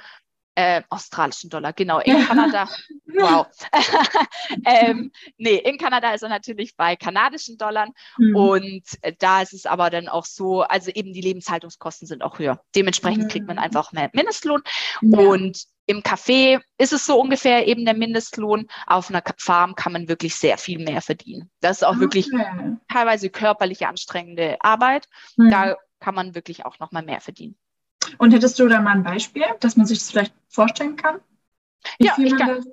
äh, 0.57 0.81
australischen 0.89 1.51
Dollar, 1.51 1.71
genau, 1.71 1.99
in 1.99 2.25
Kanada, 2.25 2.67
wow. 3.05 3.45
ähm, 4.65 5.11
nee, 5.37 5.57
in 5.57 5.77
Kanada 5.77 6.15
ist 6.15 6.23
er 6.23 6.29
natürlich 6.29 6.75
bei 6.75 6.95
kanadischen 6.95 7.59
Dollar 7.59 7.89
mhm. 8.17 8.35
und 8.35 8.83
äh, 9.03 9.13
da 9.19 9.43
ist 9.43 9.53
es 9.53 9.67
aber 9.67 9.91
dann 9.91 10.07
auch 10.07 10.25
so, 10.25 10.63
also 10.63 10.89
eben 10.89 11.13
die 11.13 11.21
Lebenshaltungskosten 11.21 12.07
sind 12.07 12.23
auch 12.23 12.39
höher. 12.39 12.59
Dementsprechend 12.75 13.25
mhm. 13.25 13.27
kriegt 13.27 13.45
man 13.45 13.59
einfach 13.59 13.91
mehr 13.91 14.09
Mindestlohn 14.13 14.63
ja. 15.03 15.19
und 15.19 15.65
im 15.85 16.01
Café 16.01 16.59
ist 16.79 16.91
es 16.91 17.05
so 17.05 17.21
ungefähr 17.21 17.67
eben 17.67 17.85
der 17.85 17.95
Mindestlohn. 17.95 18.67
Auf 18.87 19.11
einer 19.11 19.21
Farm 19.37 19.75
kann 19.75 19.93
man 19.93 20.09
wirklich 20.09 20.35
sehr 20.35 20.57
viel 20.57 20.79
mehr 20.79 21.03
verdienen. 21.03 21.51
Das 21.61 21.77
ist 21.77 21.83
auch 21.83 21.91
okay. 21.91 21.99
wirklich 21.99 22.29
teilweise 22.91 23.29
körperliche 23.29 23.87
anstrengende 23.87 24.57
Arbeit. 24.61 25.07
Mhm. 25.37 25.51
Da 25.51 25.77
kann 25.99 26.15
man 26.15 26.33
wirklich 26.33 26.65
auch 26.65 26.79
noch 26.79 26.91
mal 26.91 27.03
mehr 27.03 27.21
verdienen. 27.21 27.57
Und 28.17 28.33
hättest 28.33 28.59
du 28.59 28.67
da 28.67 28.81
mal 28.81 28.91
ein 28.91 29.03
Beispiel, 29.03 29.45
dass 29.59 29.77
man 29.77 29.85
sich 29.85 29.99
das 29.99 30.11
vielleicht 30.11 30.33
vorstellen 30.49 30.95
kann? 30.95 31.19
ja, 31.99 32.15
ich 32.17 32.35
kann, 32.35 32.63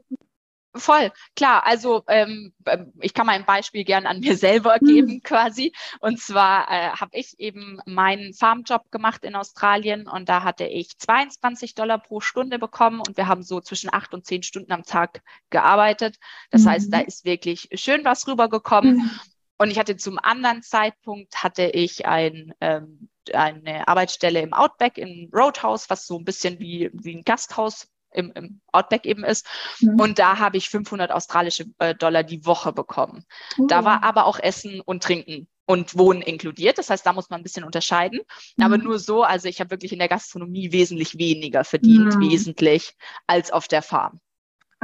voll, 0.74 1.12
klar. 1.36 1.66
Also 1.66 2.02
ähm, 2.08 2.52
ähm, 2.66 2.92
ich 3.00 3.14
kann 3.14 3.26
mal 3.26 3.32
ein 3.32 3.44
Beispiel 3.44 3.84
gern 3.84 4.06
an 4.06 4.20
mir 4.20 4.36
selber 4.36 4.76
hm. 4.76 4.86
geben 4.86 5.22
quasi. 5.22 5.72
Und 6.00 6.20
zwar 6.20 6.70
äh, 6.70 6.90
habe 6.90 7.10
ich 7.12 7.38
eben 7.38 7.80
meinen 7.86 8.34
Farmjob 8.34 8.90
gemacht 8.90 9.24
in 9.24 9.36
Australien 9.36 10.08
und 10.08 10.28
da 10.28 10.42
hatte 10.42 10.64
ich 10.64 10.98
22 10.98 11.74
Dollar 11.74 11.98
pro 11.98 12.20
Stunde 12.20 12.58
bekommen 12.58 13.00
und 13.00 13.16
wir 13.16 13.26
haben 13.26 13.42
so 13.42 13.60
zwischen 13.60 13.92
acht 13.92 14.14
und 14.14 14.26
zehn 14.26 14.42
Stunden 14.42 14.72
am 14.72 14.82
Tag 14.82 15.22
gearbeitet. 15.50 16.16
Das 16.50 16.62
mhm. 16.62 16.70
heißt, 16.70 16.92
da 16.92 17.00
ist 17.00 17.24
wirklich 17.24 17.68
schön 17.74 18.04
was 18.04 18.26
rübergekommen. 18.26 18.96
Mhm. 18.96 19.10
Und 19.56 19.70
ich 19.70 19.78
hatte 19.78 19.96
zum 19.96 20.18
anderen 20.18 20.62
Zeitpunkt 20.62 21.42
hatte 21.42 21.62
ich 21.66 22.06
ein 22.06 22.52
ähm, 22.60 23.08
eine 23.32 23.88
Arbeitsstelle 23.88 24.40
im 24.40 24.52
Outback 24.52 24.98
in 24.98 25.30
Roadhouse, 25.32 25.88
was 25.90 26.06
so 26.06 26.18
ein 26.18 26.24
bisschen 26.24 26.58
wie, 26.58 26.90
wie 26.92 27.16
ein 27.16 27.24
Gasthaus 27.24 27.88
im, 28.14 28.32
im 28.34 28.60
Outback 28.72 29.04
eben 29.06 29.24
ist. 29.24 29.46
Mhm. 29.80 30.00
Und 30.00 30.18
da 30.18 30.38
habe 30.38 30.56
ich 30.56 30.70
500 30.70 31.10
australische 31.10 31.66
äh, 31.78 31.94
Dollar 31.94 32.22
die 32.22 32.46
Woche 32.46 32.72
bekommen. 32.72 33.24
Mhm. 33.56 33.68
Da 33.68 33.84
war 33.84 34.02
aber 34.02 34.26
auch 34.26 34.38
Essen 34.38 34.80
und 34.80 35.02
Trinken 35.02 35.48
und 35.66 35.96
Wohnen 35.96 36.22
inkludiert. 36.22 36.78
Das 36.78 36.90
heißt, 36.90 37.04
da 37.04 37.12
muss 37.12 37.30
man 37.30 37.40
ein 37.40 37.42
bisschen 37.42 37.64
unterscheiden. 37.64 38.20
Mhm. 38.56 38.64
Aber 38.64 38.78
nur 38.78 38.98
so, 38.98 39.22
also 39.22 39.48
ich 39.48 39.60
habe 39.60 39.70
wirklich 39.70 39.92
in 39.92 39.98
der 39.98 40.08
Gastronomie 40.08 40.72
wesentlich 40.72 41.18
weniger 41.18 41.64
verdient, 41.64 42.16
mhm. 42.16 42.20
wesentlich 42.20 42.94
als 43.26 43.50
auf 43.50 43.68
der 43.68 43.82
Farm. 43.82 44.20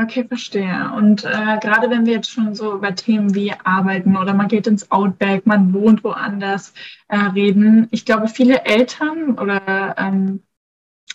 Okay, 0.03 0.25
verstehe. 0.27 0.91
Und 0.97 1.25
äh, 1.25 1.59
gerade 1.61 1.91
wenn 1.91 2.07
wir 2.07 2.15
jetzt 2.15 2.31
schon 2.31 2.55
so 2.55 2.75
über 2.75 2.95
Themen 2.95 3.35
wie 3.35 3.53
Arbeiten 3.65 4.17
oder 4.17 4.33
man 4.33 4.49
geht 4.49 4.67
ins 4.67 4.91
Outback, 4.91 5.47
man 5.47 5.75
wohnt 5.75 6.03
woanders 6.05 6.73
äh, 7.09 7.17
reden, 7.19 7.87
ich 7.91 8.07
glaube, 8.07 8.29
viele 8.29 8.65
Eltern 8.65 9.39
oder 9.39 9.97
ähm, 9.99 10.43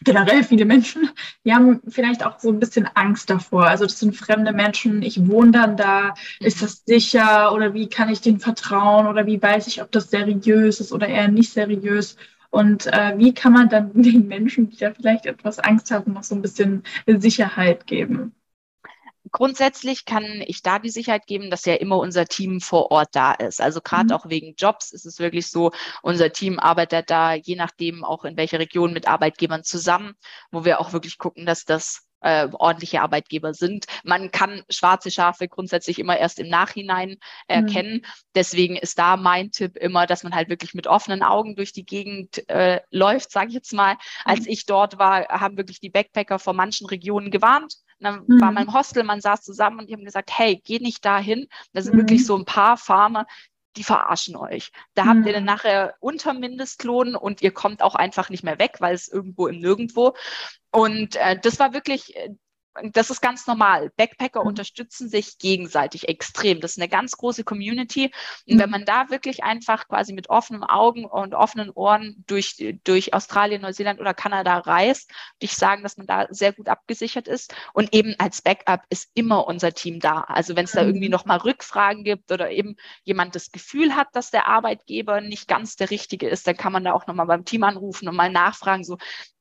generell 0.04 0.44
viele 0.44 0.66
Menschen, 0.66 1.10
die 1.46 1.54
haben 1.54 1.82
vielleicht 1.88 2.26
auch 2.26 2.40
so 2.40 2.50
ein 2.52 2.60
bisschen 2.60 2.88
Angst 2.96 3.30
davor. 3.30 3.68
Also 3.68 3.86
das 3.86 4.00
sind 4.00 4.16
fremde 4.16 4.54
Menschen, 4.54 5.02
ich 5.04 5.28
wohne 5.28 5.52
dann 5.52 5.78
da, 5.78 6.16
ist 6.40 6.62
das 6.62 6.84
sicher 6.86 7.54
oder 7.54 7.74
wie 7.74 7.90
kann 7.90 8.10
ich 8.10 8.22
denen 8.22 8.40
vertrauen 8.40 9.08
oder 9.08 9.26
wie 9.28 9.42
weiß 9.42 9.68
ich, 9.68 9.82
ob 9.82 9.92
das 9.92 10.12
seriös 10.12 10.80
ist 10.82 10.94
oder 10.94 11.08
eher 11.08 11.30
nicht 11.30 11.54
seriös. 11.54 12.18
Und 12.52 12.88
äh, 12.88 13.16
wie 13.18 13.34
kann 13.34 13.54
man 13.54 13.70
dann 13.70 13.94
den 14.04 14.28
Menschen, 14.28 14.70
die 14.70 14.78
da 14.78 14.94
vielleicht 14.94 15.26
etwas 15.26 15.60
Angst 15.60 15.92
haben, 15.92 16.14
noch 16.14 16.24
so 16.24 16.36
ein 16.36 16.42
bisschen 16.44 16.84
Sicherheit 17.08 17.88
geben? 17.88 18.34
Grundsätzlich 19.36 20.06
kann 20.06 20.24
ich 20.48 20.62
da 20.62 20.80
die 20.80 20.90
Sicherheit 20.90 21.28
geben, 21.28 21.50
dass 21.50 21.66
ja 21.66 21.74
immer 21.76 21.98
unser 21.98 22.26
Team 22.26 22.62
vor 22.62 22.90
Ort 22.92 23.10
da 23.12 23.34
ist. 23.34 23.60
Also 23.60 23.82
gerade 23.82 24.06
mhm. 24.06 24.12
auch 24.14 24.30
wegen 24.30 24.56
Jobs 24.58 24.94
ist 24.94 25.06
es 25.06 25.20
wirklich 25.20 25.48
so, 25.48 25.72
unser 26.02 26.32
Team 26.32 26.58
arbeitet 26.58 27.10
da 27.10 27.34
je 27.34 27.58
nachdem 27.58 28.06
auch 28.06 28.24
in 28.24 28.38
welcher 28.38 28.60
Region 28.60 28.94
mit 28.94 29.10
Arbeitgebern 29.10 29.66
zusammen, 29.66 30.14
wo 30.52 30.64
wir 30.64 30.80
auch 30.80 30.94
wirklich 30.94 31.18
gucken, 31.18 31.46
dass 31.46 31.66
das 31.66 32.08
äh, 32.22 32.48
ordentliche 32.54 33.02
Arbeitgeber 33.02 33.54
sind. 33.54 33.88
Man 34.06 34.32
kann 34.32 34.64
schwarze 34.70 35.12
Schafe 35.12 35.50
grundsätzlich 35.50 36.00
immer 36.00 36.18
erst 36.18 36.40
im 36.40 36.48
Nachhinein 36.48 37.18
erkennen. 37.48 37.96
Mhm. 37.96 38.06
Deswegen 38.36 38.78
ist 38.78 38.98
da 38.98 39.18
mein 39.18 39.52
Tipp 39.52 39.76
immer, 39.76 40.08
dass 40.08 40.24
man 40.24 40.34
halt 40.34 40.48
wirklich 40.48 40.74
mit 40.74 40.88
offenen 40.88 41.24
Augen 41.24 41.58
durch 41.58 41.74
die 41.74 41.86
Gegend 41.86 42.48
äh, 42.50 42.80
läuft, 42.90 43.32
sage 43.32 43.50
ich 43.50 43.56
jetzt 43.56 43.74
mal. 43.74 43.98
Als 44.24 44.46
mhm. 44.46 44.52
ich 44.54 44.66
dort 44.66 44.98
war, 44.98 45.28
haben 45.28 45.58
wirklich 45.58 45.82
die 45.82 45.90
Backpacker 45.90 46.40
vor 46.40 46.54
manchen 46.54 46.88
Regionen 46.88 47.32
gewarnt 47.32 47.76
und 48.00 48.04
dann 48.04 48.24
mhm. 48.28 48.42
war 48.42 48.52
mein 48.52 48.74
Hostel, 48.74 49.04
man 49.04 49.22
saß 49.22 49.42
zusammen 49.42 49.80
und 49.80 49.90
die 49.90 49.94
haben 49.94 50.06
gesagt, 50.06 50.32
hey, 50.38 50.62
geh 50.64 50.80
nicht 50.80 51.06
dahin. 51.06 51.48
Da 51.74 51.82
sind 51.82 51.94
mhm. 51.94 52.00
wirklich 52.00 52.26
so 52.26 52.36
ein 52.36 52.46
paar 52.46 52.78
Farmer, 52.78 53.26
die 53.78 53.84
verarschen 53.84 54.36
euch. 54.36 54.72
Da 54.94 55.06
mhm. 55.06 55.10
habt 55.10 55.26
ihr 55.28 55.34
dann 55.34 55.44
mhm. 55.44 55.48
nachher 55.48 55.96
unter 56.00 56.34
Mindestlohn 56.34 57.16
und 57.16 57.42
ihr 57.42 57.52
kommt 57.52 57.82
auch 57.82 57.96
einfach 57.96 58.30
nicht 58.30 58.44
mehr 58.44 58.60
weg, 58.60 58.78
weil 58.80 58.96
es 58.96 59.08
irgendwo 59.08 59.48
im 59.48 59.60
Nirgendwo. 59.60 60.14
Und 60.72 61.16
äh, 61.16 61.40
das 61.40 61.60
war 61.60 61.74
wirklich 61.74 62.16
äh, 62.16 62.36
das 62.84 63.10
ist 63.10 63.22
ganz 63.22 63.48
normal. 63.48 63.92
Backpacker 63.96 64.42
mhm. 64.42 64.48
unterstützen 64.48 65.10
sich 65.10 65.38
gegenseitig 65.38 66.08
extrem. 66.08 66.60
Das 66.60 66.72
ist 66.72 66.80
eine 66.80 66.90
ganz 66.90 67.14
große 67.14 67.44
Community. 67.44 68.12
Und 68.48 68.56
mhm. 68.56 68.60
wenn 68.60 68.70
man 68.70 68.86
da 68.86 69.10
wirklich 69.10 69.44
einfach 69.44 69.88
quasi 69.88 70.14
mit 70.14 70.30
offenen 70.30 70.64
Augen 70.64 71.06
und 71.06 71.34
offenen 71.34 71.70
Ohren 71.70 72.24
durch, 72.28 72.56
durch 72.84 73.14
Australien, 73.14 73.62
Neuseeland 73.62 74.00
oder 74.00 74.14
Kanada 74.14 74.58
reist, 74.60 75.10
würde 75.10 75.46
ich 75.46 75.56
sagen, 75.56 75.84
dass 75.84 75.98
man 75.98 76.08
da 76.08 76.28
sehr 76.30 76.54
gut 76.54 76.68
abgesichert 76.68 77.28
ist. 77.28 77.54
Und 77.74 77.94
eben 77.94 78.16
als 78.18 78.42
Backup 78.42 78.82
ist 78.90 79.10
immer 79.14 79.48
unser 79.48 79.74
Team 79.74 80.00
da. 80.00 80.22
Also 80.22 80.56
wenn 80.56 80.66
es 80.66 80.72
da 80.72 80.82
irgendwie 80.82 81.08
mhm. 81.08 81.14
nochmal 81.14 81.38
Rückfragen 81.38 82.04
gibt 82.04 82.32
oder 82.32 82.52
eben 82.52 82.76
jemand 83.04 83.36
das 83.36 83.52
Gefühl 83.52 83.96
hat, 83.96 84.10
dass 84.14 84.32
der 84.32 84.48
Arbeitgeber 84.48 85.22
nicht 85.22 85.48
ganz 85.48 85.76
der 85.76 85.90
richtige 85.90 86.28
ist, 86.28 86.48
dann 86.48 86.58
kann 86.58 86.74
man 86.74 86.84
da 86.84 86.94
auch 86.94 87.08
nochmal 87.08 87.28
beim 87.28 87.46
Team 87.46 87.64
anrufen 87.64 88.08
und 88.08 88.16
mal 88.16 88.30
nachfragen, 88.30 88.84
so, 88.84 88.98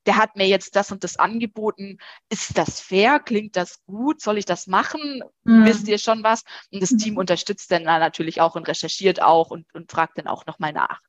der 0.06 0.16
hat 0.16 0.36
mir 0.36 0.46
jetzt 0.46 0.76
das 0.76 0.92
und 0.92 1.04
das 1.04 1.18
angeboten. 1.18 1.98
Ist 2.28 2.56
das 2.58 2.80
fair? 2.80 3.20
Klingt 3.20 3.56
das 3.56 3.84
gut? 3.86 4.20
Soll 4.20 4.38
ich 4.38 4.44
das 4.44 4.66
machen? 4.66 5.22
Mhm. 5.44 5.64
Wisst 5.64 5.88
ihr 5.88 5.98
schon 5.98 6.22
was? 6.22 6.42
Und 6.72 6.82
das 6.82 6.90
Team 6.90 7.14
mhm. 7.14 7.20
unterstützt 7.20 7.70
dann 7.70 7.84
natürlich 7.84 8.40
auch 8.40 8.54
und 8.54 8.68
recherchiert 8.68 9.22
auch 9.22 9.50
und, 9.50 9.66
und 9.74 9.90
fragt 9.90 10.18
dann 10.18 10.26
auch 10.26 10.46
nochmal 10.46 10.72
nach. 10.72 11.00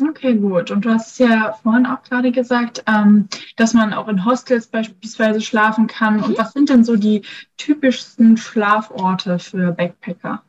Okay, 0.00 0.34
gut. 0.34 0.70
Und 0.70 0.84
du 0.84 0.90
hast 0.90 1.18
ja 1.18 1.58
vorhin 1.62 1.86
auch 1.86 2.02
gerade 2.02 2.30
gesagt, 2.30 2.84
ähm, 2.86 3.28
dass 3.56 3.74
man 3.74 3.92
auch 3.92 4.06
in 4.08 4.24
Hostels 4.24 4.68
beispielsweise 4.68 5.40
schlafen 5.40 5.86
kann. 5.86 6.18
Mhm. 6.18 6.22
Und 6.24 6.38
was 6.38 6.52
sind 6.52 6.68
denn 6.68 6.84
so 6.84 6.96
die 6.96 7.22
typischsten 7.56 8.36
Schlaforte 8.36 9.38
für 9.38 9.72
Backpacker? 9.72 10.42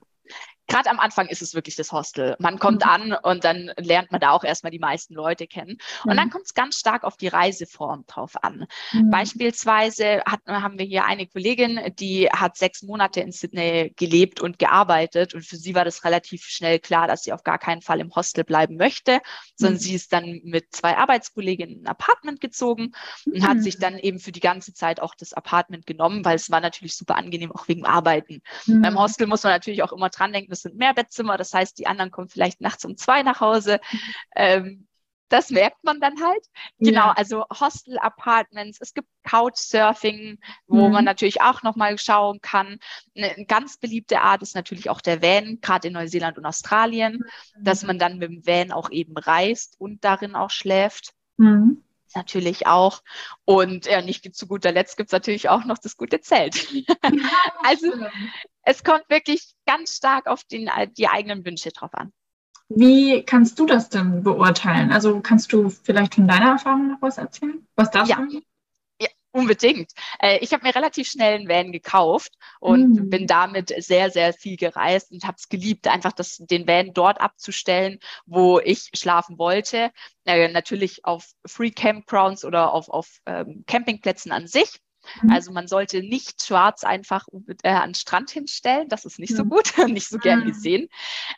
Gerade 0.69 0.89
am 0.89 0.99
Anfang 0.99 1.27
ist 1.27 1.41
es 1.41 1.53
wirklich 1.53 1.75
das 1.75 1.91
Hostel. 1.91 2.35
Man 2.39 2.59
kommt 2.59 2.85
mhm. 2.85 2.89
an 2.89 3.13
und 3.23 3.43
dann 3.43 3.71
lernt 3.77 4.11
man 4.11 4.21
da 4.21 4.31
auch 4.31 4.43
erstmal 4.43 4.71
die 4.71 4.79
meisten 4.79 5.13
Leute 5.13 5.47
kennen. 5.47 5.77
Und 6.05 6.13
mhm. 6.13 6.17
dann 6.17 6.29
kommt 6.29 6.45
es 6.45 6.53
ganz 6.53 6.77
stark 6.77 7.03
auf 7.03 7.17
die 7.17 7.27
Reiseform 7.27 8.05
drauf 8.07 8.41
an. 8.41 8.65
Mhm. 8.93 9.09
Beispielsweise 9.09 10.21
hat, 10.25 10.41
haben 10.47 10.79
wir 10.79 10.85
hier 10.85 11.05
eine 11.05 11.27
Kollegin, 11.27 11.79
die 11.99 12.29
hat 12.29 12.57
sechs 12.57 12.83
Monate 12.83 13.19
in 13.21 13.31
Sydney 13.31 13.93
gelebt 13.97 14.39
und 14.39 14.59
gearbeitet. 14.59 15.33
Und 15.33 15.45
für 15.45 15.57
sie 15.57 15.75
war 15.75 15.85
das 15.85 16.03
relativ 16.05 16.43
schnell 16.43 16.79
klar, 16.79 17.07
dass 17.07 17.23
sie 17.23 17.33
auf 17.33 17.43
gar 17.43 17.57
keinen 17.57 17.81
Fall 17.81 17.99
im 17.99 18.15
Hostel 18.15 18.43
bleiben 18.43 18.77
möchte, 18.77 19.19
sondern 19.55 19.75
mhm. 19.75 19.79
sie 19.79 19.95
ist 19.95 20.13
dann 20.13 20.41
mit 20.43 20.67
zwei 20.71 20.95
Arbeitskolleginnen 20.97 21.79
in 21.79 21.83
ein 21.83 21.87
Apartment 21.87 22.39
gezogen 22.39 22.93
und 23.25 23.47
hat 23.47 23.61
sich 23.61 23.77
mhm. 23.77 23.81
dann 23.81 23.97
eben 23.97 24.19
für 24.19 24.31
die 24.31 24.39
ganze 24.39 24.73
Zeit 24.73 25.01
auch 25.01 25.15
das 25.15 25.33
Apartment 25.33 25.85
genommen, 25.85 26.23
weil 26.23 26.35
es 26.35 26.51
war 26.51 26.61
natürlich 26.61 26.95
super 26.95 27.15
angenehm, 27.15 27.51
auch 27.51 27.67
wegen 27.67 27.85
Arbeiten. 27.85 28.41
Beim 28.67 28.93
mhm. 28.93 28.99
Hostel 28.99 29.27
muss 29.27 29.43
man 29.43 29.53
natürlich 29.53 29.83
auch 29.83 29.91
immer 29.91 30.09
dran 30.09 30.31
denken, 30.31 30.51
es 30.59 30.63
sind 30.63 30.77
mehr 30.77 30.93
Bettzimmer, 30.93 31.37
das 31.37 31.53
heißt, 31.53 31.77
die 31.79 31.87
anderen 31.87 32.11
kommen 32.11 32.29
vielleicht 32.29 32.61
nachts 32.61 32.85
um 32.85 32.97
zwei 32.97 33.23
nach 33.23 33.39
Hause. 33.39 33.79
Ähm, 34.35 34.87
das 35.29 35.51
merkt 35.51 35.83
man 35.83 35.99
dann 36.01 36.21
halt. 36.21 36.43
Genau, 36.79 37.07
ja. 37.07 37.11
also 37.11 37.45
Hostel-Apartments, 37.49 38.79
es 38.81 38.93
gibt 38.93 39.07
Couchsurfing, 39.23 40.39
wo 40.67 40.87
mhm. 40.87 40.93
man 40.93 41.05
natürlich 41.05 41.41
auch 41.41 41.61
nochmal 41.61 41.97
schauen 41.99 42.41
kann. 42.41 42.79
Eine 43.15 43.45
ganz 43.45 43.77
beliebte 43.77 44.21
Art 44.21 44.41
ist 44.41 44.55
natürlich 44.55 44.89
auch 44.89 45.01
der 45.01 45.21
Van, 45.21 45.59
gerade 45.61 45.87
in 45.87 45.93
Neuseeland 45.93 46.37
und 46.37 46.45
Australien, 46.45 47.23
mhm. 47.57 47.63
dass 47.63 47.83
man 47.83 47.99
dann 47.99 48.17
mit 48.17 48.29
dem 48.29 48.45
Van 48.45 48.71
auch 48.71 48.89
eben 48.89 49.15
reist 49.17 49.75
und 49.79 50.03
darin 50.03 50.35
auch 50.35 50.49
schläft. 50.49 51.13
Mhm. 51.37 51.83
Natürlich 52.15 52.67
auch. 52.67 53.01
Und 53.45 53.85
ja, 53.85 54.01
nicht 54.01 54.35
zu 54.35 54.47
guter 54.47 54.71
Letzt 54.71 54.97
gibt 54.97 55.09
es 55.09 55.13
natürlich 55.13 55.49
auch 55.49 55.65
noch 55.65 55.77
das 55.77 55.97
gute 55.97 56.21
Zelt. 56.21 56.67
also 57.63 57.91
es 58.63 58.83
kommt 58.83 59.03
wirklich 59.09 59.53
ganz 59.65 59.95
stark 59.95 60.27
auf 60.27 60.43
den, 60.43 60.69
die 60.97 61.07
eigenen 61.07 61.45
Wünsche 61.45 61.71
drauf 61.71 61.93
an. 61.93 62.11
Wie 62.69 63.23
kannst 63.23 63.57
du 63.57 63.65
das 63.65 63.89
denn 63.89 64.23
beurteilen? 64.23 64.91
Also 64.91 65.21
kannst 65.21 65.51
du 65.53 65.69
vielleicht 65.69 66.15
von 66.15 66.27
deiner 66.27 66.51
Erfahrung 66.51 66.91
noch 66.91 67.01
was 67.01 67.17
erzählen? 67.17 67.67
Was 67.75 67.89
das 67.89 68.09
ja. 68.09 68.17
angeht? 68.17 68.43
Unbedingt. 69.31 69.91
Äh, 70.19 70.39
ich 70.39 70.53
habe 70.53 70.65
mir 70.65 70.73
relativ 70.73 71.07
schnell 71.07 71.35
einen 71.35 71.47
Van 71.47 71.71
gekauft 71.71 72.33
und 72.59 72.95
mm. 72.95 73.09
bin 73.09 73.27
damit 73.27 73.71
sehr, 73.77 74.09
sehr 74.09 74.33
viel 74.33 74.57
gereist 74.57 75.11
und 75.11 75.23
habe 75.23 75.35
es 75.37 75.49
geliebt, 75.49 75.87
einfach 75.87 76.13
das, 76.13 76.37
den 76.37 76.67
Van 76.67 76.93
dort 76.93 77.21
abzustellen, 77.21 77.99
wo 78.25 78.59
ich 78.59 78.89
schlafen 78.95 79.37
wollte. 79.37 79.91
Äh, 80.25 80.51
natürlich 80.51 81.05
auf 81.05 81.27
Free 81.45 81.69
Campgrounds 81.69 82.43
oder 82.43 82.73
auf, 82.73 82.89
auf 82.89 83.19
ähm, 83.27 83.63
Campingplätzen 83.67 84.31
an 84.31 84.47
sich. 84.47 84.79
Mhm. 85.21 85.31
Also 85.31 85.51
man 85.51 85.67
sollte 85.67 86.01
nicht 86.01 86.43
schwarz 86.43 86.83
einfach 86.83 87.27
äh, 87.63 87.69
an 87.69 87.89
den 87.89 87.95
Strand 87.95 88.31
hinstellen. 88.31 88.89
Das 88.89 89.05
ist 89.05 89.19
nicht 89.19 89.35
so 89.35 89.45
mhm. 89.45 89.49
gut, 89.49 89.73
nicht 89.87 90.07
so 90.07 90.17
gern 90.17 90.41
mhm. 90.41 90.47
gesehen. 90.47 90.89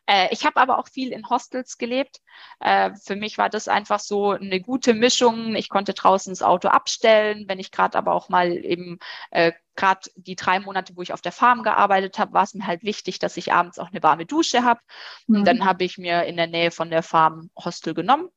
Äh, 0.06 0.28
ich 0.32 0.46
habe 0.46 0.58
aber 0.58 0.80
auch 0.80 0.88
viel 0.88 1.12
in 1.12 1.30
Hostels 1.30 1.78
gelebt. 1.78 2.22
Äh, 2.60 2.92
für 2.96 3.16
mich 3.16 3.38
war 3.38 3.50
das 3.50 3.68
einfach 3.68 4.00
so 4.00 4.32
eine 4.32 4.62
gute 4.62 4.94
Mischung. 4.94 5.56
Ich 5.56 5.70
konnte 5.70 5.94
draußen 5.94 6.32
das 6.32 6.42
Auto 6.42 6.68
abstellen, 6.68 7.46
wenn 7.48 7.60
ich 7.60 7.72
gerade 7.72 7.98
aber 7.98 8.14
auch 8.14 8.30
mal 8.30 8.52
eben 8.52 9.00
äh, 9.32 9.52
gerade 9.76 10.10
die 10.16 10.36
drei 10.36 10.60
Monate, 10.60 10.96
wo 10.96 11.02
ich 11.02 11.14
auf 11.14 11.22
der 11.22 11.32
Farm 11.32 11.64
gearbeitet 11.64 12.20
habe, 12.20 12.34
war 12.34 12.44
es 12.44 12.54
mir 12.54 12.68
halt 12.68 12.84
wichtig, 12.84 13.20
dass 13.20 13.38
ich 13.38 13.54
abends 13.54 13.80
auch 13.80 13.90
eine 13.90 14.04
warme 14.04 14.26
Dusche 14.26 14.64
habe. 14.64 14.82
Und 15.28 15.46
dann 15.46 15.66
habe 15.66 15.84
ich 15.84 15.98
mir 15.98 16.24
in 16.26 16.38
der 16.38 16.48
Nähe 16.48 16.72
von 16.72 16.90
der 16.90 17.04
Farm 17.04 17.50
Hostel 17.56 17.94
genommen 17.94 18.30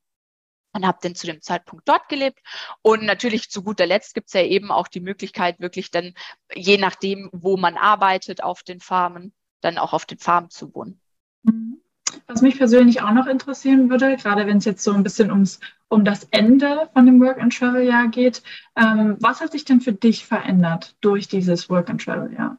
und 0.74 0.86
habe 0.86 0.98
dann 1.00 1.14
zu 1.14 1.26
dem 1.26 1.40
Zeitpunkt 1.40 1.88
dort 1.88 2.08
gelebt. 2.08 2.40
Und 2.82 3.04
natürlich 3.04 3.48
zu 3.48 3.62
guter 3.62 3.86
Letzt 3.86 4.14
gibt 4.14 4.26
es 4.26 4.34
ja 4.34 4.42
eben 4.42 4.70
auch 4.70 4.88
die 4.88 5.00
Möglichkeit, 5.00 5.60
wirklich 5.60 5.90
dann, 5.90 6.14
je 6.52 6.76
nachdem, 6.76 7.30
wo 7.32 7.56
man 7.56 7.76
arbeitet 7.76 8.42
auf 8.42 8.62
den 8.62 8.80
Farmen, 8.80 9.32
dann 9.60 9.78
auch 9.78 9.92
auf 9.92 10.04
den 10.04 10.18
Farmen 10.18 10.50
zu 10.50 10.74
wohnen. 10.74 11.00
Mhm. 11.44 11.80
Was 12.26 12.42
mich 12.42 12.56
persönlich 12.56 13.02
auch 13.02 13.12
noch 13.12 13.26
interessieren 13.26 13.90
würde, 13.90 14.16
gerade 14.16 14.46
wenn 14.46 14.58
es 14.58 14.64
jetzt 14.64 14.84
so 14.84 14.92
ein 14.92 15.02
bisschen 15.02 15.30
ums, 15.30 15.60
um 15.88 16.04
das 16.04 16.24
Ende 16.30 16.88
von 16.92 17.06
dem 17.06 17.20
Work-and-Travel-Jahr 17.20 18.08
geht, 18.08 18.42
ähm, 18.76 19.16
was 19.20 19.40
hat 19.40 19.52
sich 19.52 19.64
denn 19.64 19.80
für 19.80 19.92
dich 19.92 20.24
verändert 20.24 20.96
durch 21.00 21.28
dieses 21.28 21.68
Work-and-Travel-Jahr? 21.68 22.58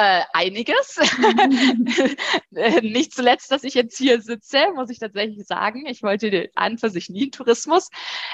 Äh, 0.00 0.22
einiges. 0.32 0.96
Nicht 2.82 3.12
zuletzt, 3.12 3.50
dass 3.50 3.64
ich 3.64 3.74
jetzt 3.74 3.98
hier 3.98 4.20
sitze, 4.20 4.72
muss 4.76 4.90
ich 4.90 5.00
tatsächlich 5.00 5.44
sagen. 5.44 5.86
Ich 5.86 6.04
wollte 6.04 6.50
an 6.54 6.78
für 6.78 6.88
sich 6.88 7.08
nie 7.08 7.24
in 7.24 7.30
Tourismus. 7.32 7.88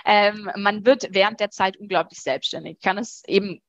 Ähm, 0.05 0.51
man 0.57 0.85
wird 0.85 1.09
während 1.13 1.41
der 1.41 1.49
Zeit 1.49 1.79
unglaublich 1.79 2.21
selbstständig. 2.21 2.75
Ich 2.75 2.85
kann 2.85 2.99
es 2.99 3.23
eben 3.27 3.63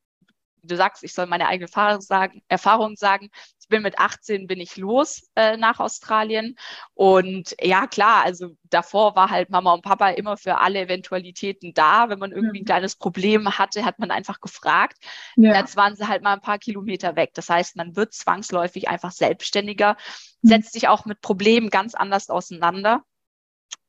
du 0.66 0.76
sagst, 0.76 1.04
ich 1.04 1.14
soll 1.14 1.26
meine 1.28 1.48
eigene 1.48 1.66
Erfahrung 1.66 2.02
sagen, 2.02 2.42
Erfahrung 2.48 2.96
sagen. 2.96 3.30
Ich 3.60 3.68
bin 3.68 3.82
mit 3.82 3.98
18 3.98 4.46
bin 4.46 4.60
ich 4.60 4.78
los 4.78 5.28
äh, 5.36 5.58
nach 5.58 5.80
Australien 5.80 6.56
und 6.94 7.56
ja 7.60 7.88
klar, 7.88 8.24
also 8.24 8.56
davor 8.64 9.16
war 9.16 9.32
halt 9.32 9.50
Mama 9.50 9.74
und 9.74 9.82
Papa 9.82 10.10
immer 10.10 10.38
für 10.38 10.60
alle 10.60 10.82
Eventualitäten 10.82 11.74
da. 11.74 12.10
Wenn 12.10 12.20
man 12.20 12.32
irgendwie 12.32 12.60
ein 12.60 12.62
mhm. 12.62 12.68
kleines 12.68 12.96
Problem 12.96 13.58
hatte, 13.58 13.84
hat 13.84 13.98
man 13.98 14.12
einfach 14.12 14.40
gefragt. 14.40 14.98
Ja. 15.36 15.56
Jetzt 15.56 15.76
waren 15.76 15.96
sie 15.96 16.08
halt 16.08 16.22
mal 16.22 16.34
ein 16.34 16.42
paar 16.42 16.60
Kilometer 16.60 17.16
weg. 17.16 17.32
Das 17.34 17.50
heißt, 17.50 17.76
man 17.76 17.96
wird 17.96 18.14
zwangsläufig 18.14 18.88
einfach 18.88 19.12
selbstständiger, 19.12 19.98
mhm. 20.42 20.48
setzt 20.48 20.74
sich 20.74 20.88
auch 20.88 21.06
mit 21.06 21.22
Problemen 21.22 21.70
ganz 21.70 21.96
anders 21.96 22.30
auseinander. 22.30 23.04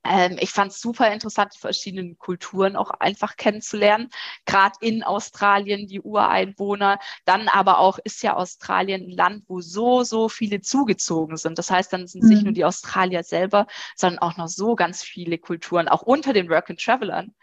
Ähm, 0.09 0.37
ich 0.41 0.51
fand 0.51 0.73
es 0.73 0.81
super 0.81 1.13
interessant, 1.13 1.53
die 1.55 1.59
verschiedenen 1.59 2.19
Kulturen 2.19 2.77
auch 2.77 2.91
einfach 2.91 3.37
kennenzulernen. 3.37 4.11
Gerade 4.45 4.77
in 4.81 5.03
Australien, 5.03 5.87
die 5.87 6.01
Ureinwohner. 6.01 6.99
Dann 7.25 7.49
aber 7.49 7.79
auch 7.79 7.99
ist 8.05 8.23
ja 8.23 8.35
Australien 8.35 9.05
ein 9.05 9.11
Land, 9.11 9.45
wo 9.49 9.61
so, 9.61 10.03
so 10.05 10.29
viele 10.29 10.61
zugezogen 10.61 11.37
sind. 11.37 11.59
Das 11.59 11.71
heißt, 11.71 11.93
dann 11.93 12.07
sind 12.07 12.23
es 12.23 12.29
mhm. 12.29 12.35
nicht 12.35 12.45
nur 12.45 12.53
die 12.55 12.65
Australier 12.65 13.23
selber, 13.23 13.67
sondern 13.97 14.21
auch 14.21 14.37
noch 14.37 14.49
so 14.49 14.75
ganz 14.75 15.03
viele 15.03 15.39
Kulturen, 15.39 15.89
auch 15.89 16.03
unter 16.03 16.33
den 16.33 16.49
Work-and-Travelern. 16.49 17.35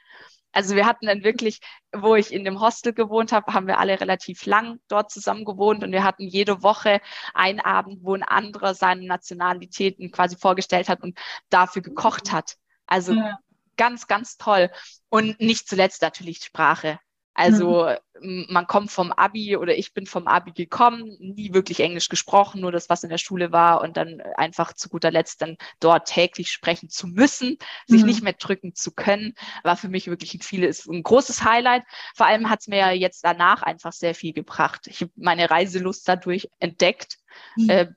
Also 0.53 0.75
wir 0.75 0.85
hatten 0.85 1.07
dann 1.07 1.23
wirklich, 1.23 1.59
wo 1.91 2.15
ich 2.15 2.31
in 2.31 2.45
dem 2.45 2.61
Hostel 2.61 2.93
gewohnt 2.93 3.31
habe, 3.31 3.53
haben 3.53 3.67
wir 3.67 3.79
alle 3.79 3.99
relativ 3.99 4.45
lang 4.45 4.79
dort 4.87 5.11
zusammen 5.11 5.45
gewohnt 5.45 5.83
und 5.83 5.91
wir 5.91 6.03
hatten 6.03 6.23
jede 6.23 6.63
Woche 6.63 7.01
einen 7.33 7.59
Abend, 7.59 7.99
wo 8.03 8.13
ein 8.13 8.23
anderer 8.23 8.75
seine 8.75 9.05
Nationalitäten 9.05 10.11
quasi 10.11 10.37
vorgestellt 10.37 10.89
hat 10.89 11.01
und 11.01 11.17
dafür 11.49 11.81
gekocht 11.81 12.31
hat. 12.31 12.55
Also 12.85 13.13
ja. 13.13 13.39
ganz, 13.77 14.07
ganz 14.07 14.37
toll. 14.37 14.69
Und 15.09 15.39
nicht 15.39 15.67
zuletzt 15.67 16.03
natürlich 16.03 16.43
Sprache. 16.43 16.99
Also 17.35 17.89
mhm. 18.21 18.45
man 18.49 18.67
kommt 18.67 18.91
vom 18.91 19.11
Abi 19.11 19.57
oder 19.57 19.75
ich 19.75 19.93
bin 19.93 20.05
vom 20.05 20.27
Abi 20.27 20.51
gekommen, 20.51 21.17
nie 21.19 21.53
wirklich 21.53 21.79
Englisch 21.79 22.09
gesprochen, 22.09 22.61
nur 22.61 22.71
das, 22.71 22.89
was 22.89 23.03
in 23.03 23.09
der 23.09 23.17
Schule 23.17 23.51
war 23.51 23.81
und 23.81 23.97
dann 23.97 24.21
einfach 24.35 24.73
zu 24.73 24.89
guter 24.89 25.09
Letzt 25.09 25.41
dann 25.41 25.57
dort 25.79 26.07
täglich 26.07 26.51
sprechen 26.51 26.89
zu 26.89 27.07
müssen, 27.07 27.57
sich 27.87 28.01
mhm. 28.01 28.07
nicht 28.07 28.23
mehr 28.23 28.33
drücken 28.33 28.75
zu 28.75 28.91
können, 28.91 29.33
war 29.63 29.77
für 29.77 29.89
mich 29.89 30.07
wirklich 30.07 30.35
ein, 30.35 30.41
vieles, 30.41 30.85
ein 30.85 31.01
großes 31.01 31.43
Highlight. 31.43 31.83
Vor 32.15 32.27
allem 32.27 32.49
hat 32.49 32.61
es 32.61 32.67
mir 32.67 32.91
jetzt 32.91 33.23
danach 33.23 33.63
einfach 33.63 33.93
sehr 33.93 34.13
viel 34.13 34.33
gebracht. 34.33 34.87
Ich 34.87 35.01
habe 35.01 35.11
meine 35.15 35.49
Reiselust 35.49 36.07
dadurch 36.07 36.49
entdeckt, 36.59 37.17
mhm. 37.55 37.69
äh, 37.69 37.87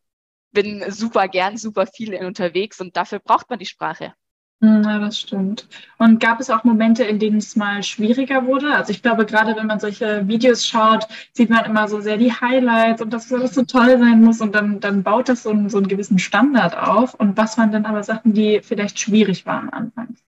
bin 0.53 0.90
super 0.90 1.29
gern, 1.29 1.59
super 1.59 1.87
viel 1.87 2.14
unterwegs 2.25 2.81
und 2.81 2.96
dafür 2.96 3.18
braucht 3.18 3.51
man 3.51 3.59
die 3.59 3.66
Sprache. 3.66 4.14
Hm, 4.62 4.83
ja, 4.85 4.99
das 4.99 5.21
stimmt. 5.21 5.69
Und 5.99 6.19
gab 6.21 6.40
es 6.40 6.49
auch 6.51 6.64
Momente, 6.64 7.05
in 7.05 7.19
denen 7.19 7.38
es 7.38 7.57
mal 7.57 7.83
schwieriger 7.83 8.47
wurde? 8.47 8.75
Also 8.75 8.90
ich 8.90 9.03
glaube, 9.03 9.27
gerade 9.27 9.55
wenn 9.57 9.66
man 9.66 9.81
solche 9.81 10.27
Videos 10.29 10.66
schaut, 10.66 11.07
sieht 11.33 11.51
man 11.51 11.64
immer 11.66 11.88
so 11.88 12.01
sehr 12.01 12.16
die 12.16 12.33
Highlights 12.33 13.03
und 13.03 13.12
dass 13.12 13.33
alles 13.33 13.55
so 13.55 13.64
toll 13.64 13.99
sein 13.99 14.23
muss 14.23 14.40
und 14.40 14.55
dann, 14.55 14.81
dann 14.81 15.03
baut 15.03 15.29
das 15.29 15.42
so 15.42 15.51
einen, 15.51 15.69
so 15.69 15.77
einen 15.79 15.88
gewissen 15.88 16.19
Standard 16.19 16.77
auf. 16.77 17.14
Und 17.14 17.37
was 17.37 17.59
waren 17.59 17.71
dann 17.73 17.85
aber 17.87 18.03
Sachen, 18.03 18.33
die 18.33 18.61
vielleicht 18.62 18.99
schwierig 18.99 19.45
waren 19.47 19.69
anfangs? 19.71 20.23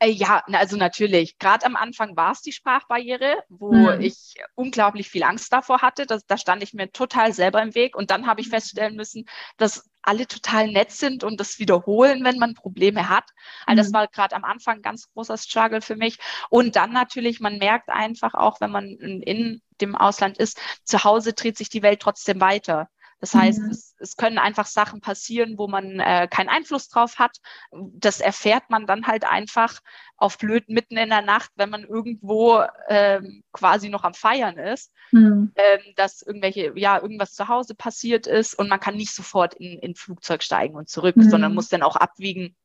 Äh, 0.00 0.10
ja, 0.10 0.42
also 0.52 0.76
natürlich. 0.76 1.38
Gerade 1.38 1.66
am 1.66 1.76
Anfang 1.76 2.16
war 2.16 2.32
es 2.32 2.40
die 2.40 2.52
Sprachbarriere, 2.52 3.42
wo 3.48 3.72
mhm. 3.72 4.00
ich 4.00 4.34
unglaublich 4.54 5.08
viel 5.08 5.24
Angst 5.24 5.52
davor 5.52 5.82
hatte. 5.82 6.06
Das, 6.06 6.24
da 6.26 6.36
stand 6.36 6.62
ich 6.62 6.74
mir 6.74 6.90
total 6.92 7.32
selber 7.32 7.62
im 7.62 7.74
Weg. 7.74 7.96
Und 7.96 8.10
dann 8.10 8.26
habe 8.26 8.40
ich 8.40 8.46
hm. 8.46 8.52
feststellen 8.52 8.96
müssen, 8.96 9.24
dass 9.56 9.88
alle 10.02 10.26
total 10.26 10.68
nett 10.68 10.92
sind 10.92 11.24
und 11.24 11.38
das 11.38 11.58
wiederholen, 11.58 12.24
wenn 12.24 12.38
man 12.38 12.54
Probleme 12.54 13.08
hat. 13.08 13.24
Also 13.66 13.78
das 13.78 13.88
mhm. 13.88 13.94
war 13.94 14.08
gerade 14.08 14.36
am 14.36 14.44
Anfang 14.44 14.76
ein 14.76 14.82
ganz 14.82 15.10
großer 15.12 15.36
Struggle 15.36 15.82
für 15.82 15.96
mich. 15.96 16.18
Und 16.48 16.76
dann 16.76 16.92
natürlich, 16.92 17.40
man 17.40 17.58
merkt 17.58 17.90
einfach 17.90 18.34
auch, 18.34 18.60
wenn 18.60 18.70
man 18.70 18.86
in 18.86 19.60
dem 19.80 19.96
Ausland 19.96 20.38
ist, 20.38 20.58
zu 20.84 21.04
Hause 21.04 21.32
dreht 21.32 21.58
sich 21.58 21.68
die 21.68 21.82
Welt 21.82 22.00
trotzdem 22.00 22.40
weiter. 22.40 22.88
Das 23.20 23.34
heißt, 23.34 23.60
mhm. 23.60 23.70
es, 23.70 23.96
es, 23.98 24.16
können 24.16 24.38
einfach 24.38 24.66
Sachen 24.66 25.00
passieren, 25.00 25.58
wo 25.58 25.66
man 25.66 25.98
äh, 25.98 26.28
keinen 26.30 26.48
Einfluss 26.48 26.88
drauf 26.88 27.18
hat. 27.18 27.38
Das 27.72 28.20
erfährt 28.20 28.70
man 28.70 28.86
dann 28.86 29.06
halt 29.06 29.24
einfach 29.24 29.80
auf 30.16 30.38
blöd 30.38 30.68
mitten 30.68 30.96
in 30.96 31.08
der 31.08 31.22
Nacht, 31.22 31.50
wenn 31.56 31.70
man 31.70 31.82
irgendwo 31.82 32.62
ähm, 32.88 33.42
quasi 33.52 33.88
noch 33.88 34.04
am 34.04 34.14
Feiern 34.14 34.56
ist, 34.56 34.92
mhm. 35.10 35.52
ähm, 35.56 35.80
dass 35.96 36.22
irgendwelche, 36.22 36.72
ja, 36.76 37.00
irgendwas 37.00 37.34
zu 37.34 37.48
Hause 37.48 37.74
passiert 37.74 38.26
ist 38.26 38.54
und 38.54 38.68
man 38.68 38.80
kann 38.80 38.96
nicht 38.96 39.14
sofort 39.14 39.54
in, 39.54 39.78
in 39.78 39.94
Flugzeug 39.96 40.42
steigen 40.42 40.76
und 40.76 40.88
zurück, 40.88 41.16
mhm. 41.16 41.28
sondern 41.28 41.54
muss 41.54 41.68
dann 41.68 41.82
auch 41.82 41.96
abwiegen, 41.96 42.56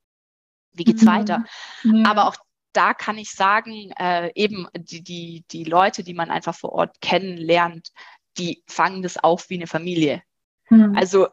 wie 0.74 0.84
geht's 0.84 1.04
mhm. 1.04 1.08
weiter. 1.08 1.46
Ja. 1.84 2.10
Aber 2.10 2.28
auch 2.28 2.36
da 2.74 2.94
kann 2.94 3.18
ich 3.18 3.32
sagen, 3.32 3.92
äh, 4.00 4.32
eben 4.36 4.68
die, 4.76 5.04
die, 5.04 5.46
die 5.52 5.64
Leute, 5.64 6.04
die 6.04 6.14
man 6.14 6.32
einfach 6.32 6.56
vor 6.56 6.74
Ort 6.74 7.02
kennenlernt, 7.02 7.92
die 8.38 8.64
fangen 8.68 9.04
das 9.04 9.18
auf 9.18 9.50
wie 9.50 9.56
eine 9.56 9.68
Familie. 9.68 10.24
Mhm. 10.70 10.96
Also 10.96 11.28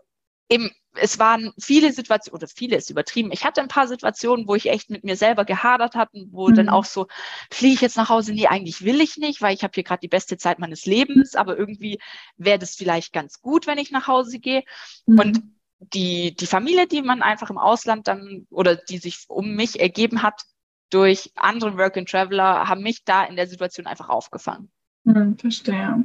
eben, 0.49 0.71
es 0.95 1.19
waren 1.19 1.53
viele 1.59 1.93
Situationen, 1.93 2.37
oder 2.37 2.49
viele 2.49 2.77
ist 2.77 2.91
übertrieben. 2.91 3.31
Ich 3.33 3.45
hatte 3.45 3.61
ein 3.61 3.69
paar 3.69 3.87
Situationen, 3.87 4.49
wo 4.49 4.57
ich 4.57 4.69
echt 4.69 4.91
mit 4.91 5.05
mir 5.05 5.17
selber 5.17 5.45
gehadert 5.45 5.95
habe, 5.95 6.11
wo 6.31 6.49
mhm. 6.49 6.55
dann 6.55 6.69
auch 6.69 6.85
so, 6.85 7.07
fliege 7.51 7.75
ich 7.75 7.81
jetzt 7.81 7.97
nach 7.97 8.09
Hause? 8.09 8.33
Nee, 8.33 8.49
eigentlich 8.49 8.85
will 8.85 9.01
ich 9.01 9.17
nicht, 9.17 9.41
weil 9.41 9.55
ich 9.55 9.63
habe 9.63 9.73
hier 9.75 9.85
gerade 9.85 10.01
die 10.01 10.09
beste 10.09 10.37
Zeit 10.37 10.59
meines 10.59 10.87
Lebens, 10.87 11.37
aber 11.37 11.57
irgendwie 11.57 12.01
wäre 12.37 12.59
das 12.59 12.75
vielleicht 12.75 13.13
ganz 13.13 13.41
gut, 13.41 13.67
wenn 13.67 13.79
ich 13.79 13.93
nach 13.93 14.09
Hause 14.09 14.41
gehe. 14.41 14.65
Mhm. 15.07 15.19
Und 15.19 15.43
die, 15.79 16.35
die 16.35 16.47
Familie, 16.47 16.87
die 16.87 17.03
man 17.03 17.23
einfach 17.23 17.51
im 17.51 17.59
Ausland 17.59 18.09
dann 18.09 18.47
oder 18.51 18.77
die 18.77 18.99
sich 18.99 19.25
um 19.29 19.55
mich 19.55 19.81
ergeben 19.81 20.23
hat 20.23 20.43
durch 20.91 21.33
andere 21.37 21.79
Work 21.79 21.97
and 21.97 22.09
Traveler, 22.09 22.69
haben 22.69 22.83
mich 22.83 23.05
da 23.05 23.25
in 23.25 23.37
der 23.37 23.47
Situation 23.47 23.87
einfach 23.87 24.09
aufgefangen. 24.09 24.71
Mhm, 25.05 25.39
verstehe. 25.39 26.05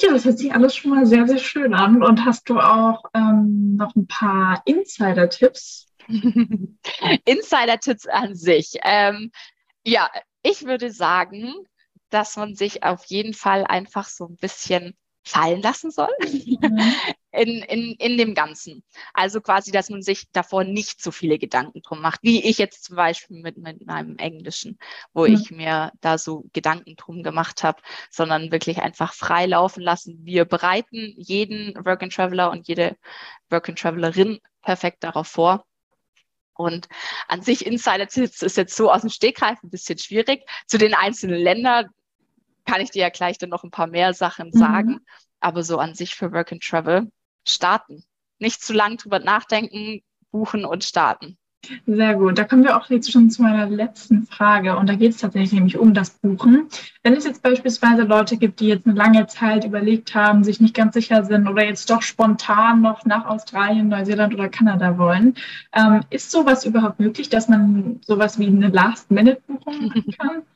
Ja, 0.00 0.12
das 0.12 0.24
hört 0.24 0.38
sich 0.38 0.52
alles 0.52 0.74
schon 0.74 0.90
mal 0.90 1.06
sehr, 1.06 1.26
sehr 1.26 1.38
schön 1.38 1.74
an. 1.74 2.02
Und 2.02 2.24
hast 2.24 2.48
du 2.48 2.58
auch 2.58 3.04
ähm, 3.14 3.76
noch 3.76 3.94
ein 3.94 4.06
paar 4.06 4.62
Insider-Tipps? 4.64 5.86
Insider-Tipps 7.24 8.06
an 8.06 8.34
sich. 8.34 8.78
Ähm, 8.82 9.30
ja, 9.84 10.10
ich 10.42 10.64
würde 10.64 10.90
sagen, 10.90 11.54
dass 12.10 12.36
man 12.36 12.54
sich 12.54 12.82
auf 12.82 13.04
jeden 13.06 13.34
Fall 13.34 13.64
einfach 13.64 14.08
so 14.08 14.26
ein 14.26 14.36
bisschen 14.36 14.96
fallen 15.24 15.62
lassen 15.62 15.90
soll 15.90 16.10
mhm. 16.20 16.94
in, 17.34 17.62
in, 17.62 17.94
in 17.98 18.16
dem 18.16 18.34
Ganzen. 18.34 18.82
Also 19.12 19.40
quasi, 19.40 19.72
dass 19.72 19.90
man 19.90 20.02
sich 20.02 20.30
davor 20.32 20.64
nicht 20.64 21.02
so 21.02 21.10
viele 21.10 21.38
Gedanken 21.38 21.82
drum 21.82 22.00
macht, 22.00 22.20
wie 22.22 22.44
ich 22.44 22.58
jetzt 22.58 22.84
zum 22.84 22.96
Beispiel 22.96 23.40
mit, 23.40 23.58
mit 23.58 23.84
meinem 23.86 24.16
Englischen, 24.16 24.78
wo 25.12 25.26
mhm. 25.26 25.34
ich 25.34 25.50
mir 25.50 25.92
da 26.00 26.18
so 26.18 26.44
Gedanken 26.52 26.96
drum 26.96 27.22
gemacht 27.22 27.62
habe, 27.64 27.82
sondern 28.10 28.52
wirklich 28.52 28.80
einfach 28.80 29.12
frei 29.12 29.46
laufen 29.46 29.82
lassen. 29.82 30.20
Wir 30.22 30.44
bereiten 30.44 31.14
jeden 31.16 31.74
Work 31.84 32.02
and 32.02 32.12
Traveler 32.12 32.50
und 32.50 32.68
jede 32.68 32.96
Work 33.50 33.68
and 33.68 33.78
Travelerin 33.78 34.38
perfekt 34.62 35.04
darauf 35.04 35.26
vor. 35.26 35.64
Und 36.56 36.88
an 37.26 37.42
sich 37.42 37.66
Insider-Tipps 37.66 38.42
ist 38.42 38.56
jetzt 38.56 38.76
so 38.76 38.90
aus 38.92 39.00
dem 39.00 39.10
Stegreif 39.10 39.60
ein 39.62 39.70
bisschen 39.70 39.98
schwierig. 39.98 40.48
Zu 40.68 40.78
den 40.78 40.94
einzelnen 40.94 41.40
Ländern 41.40 41.88
kann 42.64 42.80
ich 42.80 42.90
dir 42.90 43.02
ja 43.02 43.08
gleich 43.08 43.38
dann 43.38 43.50
noch 43.50 43.64
ein 43.64 43.72
paar 43.72 43.88
mehr 43.88 44.14
Sachen 44.14 44.50
mhm. 44.54 44.58
sagen. 44.58 44.90
Mhm. 44.90 45.06
Aber 45.40 45.62
so 45.62 45.78
an 45.78 45.94
sich 45.94 46.14
für 46.14 46.32
Work 46.32 46.52
and 46.52 46.62
Travel 46.62 47.10
starten. 47.44 48.04
Nicht 48.38 48.62
zu 48.62 48.72
lang 48.72 48.96
drüber 48.96 49.18
nachdenken, 49.18 50.02
buchen 50.30 50.64
und 50.64 50.84
starten. 50.84 51.38
Sehr 51.86 52.14
gut. 52.14 52.38
Da 52.38 52.44
kommen 52.44 52.64
wir 52.64 52.76
auch 52.76 52.90
jetzt 52.90 53.10
schon 53.10 53.30
zu 53.30 53.42
meiner 53.42 53.68
letzten 53.68 54.26
Frage. 54.26 54.76
Und 54.76 54.88
da 54.88 54.94
geht 54.94 55.12
es 55.12 55.18
tatsächlich 55.18 55.52
nämlich 55.52 55.78
um 55.78 55.94
das 55.94 56.10
Buchen. 56.10 56.68
Wenn 57.02 57.14
es 57.14 57.24
jetzt 57.24 57.42
beispielsweise 57.42 58.02
Leute 58.02 58.36
gibt, 58.36 58.60
die 58.60 58.68
jetzt 58.68 58.86
eine 58.86 58.96
lange 58.96 59.26
Zeit 59.26 59.64
überlegt 59.64 60.14
haben, 60.14 60.44
sich 60.44 60.60
nicht 60.60 60.74
ganz 60.74 60.94
sicher 60.94 61.24
sind 61.24 61.48
oder 61.48 61.64
jetzt 61.64 61.88
doch 61.90 62.02
spontan 62.02 62.82
noch 62.82 63.04
nach 63.04 63.26
Australien, 63.26 63.88
Neuseeland 63.88 64.34
oder 64.34 64.48
Kanada 64.48 64.98
wollen, 64.98 65.34
ähm, 65.72 66.00
ist 66.10 66.30
sowas 66.30 66.64
überhaupt 66.64 67.00
möglich, 67.00 67.28
dass 67.28 67.48
man 67.48 68.00
sowas 68.04 68.38
wie 68.38 68.46
eine 68.46 68.68
Last-Minute-Buchung 68.68 69.88
machen 69.88 70.14
kann? 70.18 70.42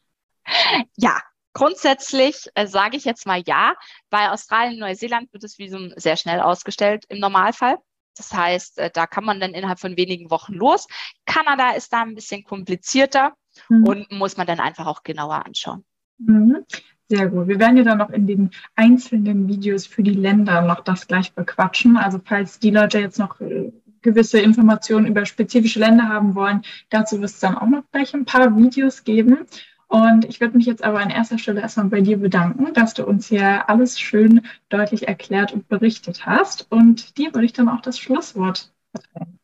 Ja, 0.96 1.18
Grundsätzlich 1.52 2.48
äh, 2.54 2.66
sage 2.66 2.96
ich 2.96 3.04
jetzt 3.04 3.26
mal 3.26 3.42
ja. 3.46 3.74
Bei 4.10 4.30
Australien, 4.30 4.78
Neuseeland 4.78 5.32
wird 5.32 5.44
das 5.44 5.58
Visum 5.58 5.92
sehr 5.96 6.16
schnell 6.16 6.40
ausgestellt 6.40 7.04
im 7.08 7.18
Normalfall. 7.18 7.78
Das 8.16 8.32
heißt, 8.32 8.78
äh, 8.78 8.90
da 8.92 9.06
kann 9.06 9.24
man 9.24 9.40
dann 9.40 9.54
innerhalb 9.54 9.80
von 9.80 9.96
wenigen 9.96 10.30
Wochen 10.30 10.54
los. 10.54 10.86
Kanada 11.24 11.70
ist 11.70 11.92
da 11.92 12.02
ein 12.02 12.14
bisschen 12.14 12.44
komplizierter 12.44 13.32
mhm. 13.68 13.84
und 13.84 14.12
muss 14.12 14.36
man 14.36 14.46
dann 14.46 14.60
einfach 14.60 14.86
auch 14.86 15.02
genauer 15.02 15.46
anschauen. 15.46 15.84
Mhm. 16.18 16.64
Sehr 17.10 17.28
gut. 17.28 17.48
Wir 17.48 17.58
werden 17.58 17.78
ja 17.78 17.84
dann 17.84 17.98
noch 17.98 18.10
in 18.10 18.26
den 18.26 18.50
einzelnen 18.74 19.48
Videos 19.48 19.86
für 19.86 20.02
die 20.02 20.12
Länder 20.12 20.60
noch 20.60 20.80
das 20.80 21.06
gleich 21.06 21.32
bequatschen. 21.32 21.96
Also 21.96 22.20
falls 22.22 22.58
die 22.58 22.70
Leute 22.70 22.98
jetzt 22.98 23.18
noch 23.18 23.40
äh, 23.40 23.72
gewisse 24.02 24.40
Informationen 24.40 25.06
über 25.06 25.24
spezifische 25.24 25.80
Länder 25.80 26.08
haben 26.08 26.34
wollen, 26.34 26.62
dazu 26.90 27.16
wird 27.20 27.30
es 27.30 27.40
dann 27.40 27.56
auch 27.56 27.66
noch 27.66 27.84
gleich 27.92 28.12
ein 28.14 28.26
paar 28.26 28.54
Videos 28.54 29.04
geben. 29.04 29.46
Und 29.88 30.26
ich 30.26 30.40
würde 30.40 30.56
mich 30.56 30.66
jetzt 30.66 30.84
aber 30.84 31.00
an 31.00 31.10
erster 31.10 31.38
Stelle 31.38 31.62
erstmal 31.62 31.86
bei 31.86 32.02
dir 32.02 32.18
bedanken, 32.18 32.72
dass 32.74 32.92
du 32.94 33.06
uns 33.06 33.28
hier 33.28 33.68
alles 33.70 33.98
schön 33.98 34.46
deutlich 34.68 35.08
erklärt 35.08 35.52
und 35.52 35.66
berichtet 35.66 36.26
hast. 36.26 36.66
Und 36.70 37.16
dir 37.16 37.34
würde 37.34 37.46
ich 37.46 37.54
dann 37.54 37.70
auch 37.70 37.80
das 37.80 37.98
Schlusswort 37.98 38.70
verteilen. 38.92 39.38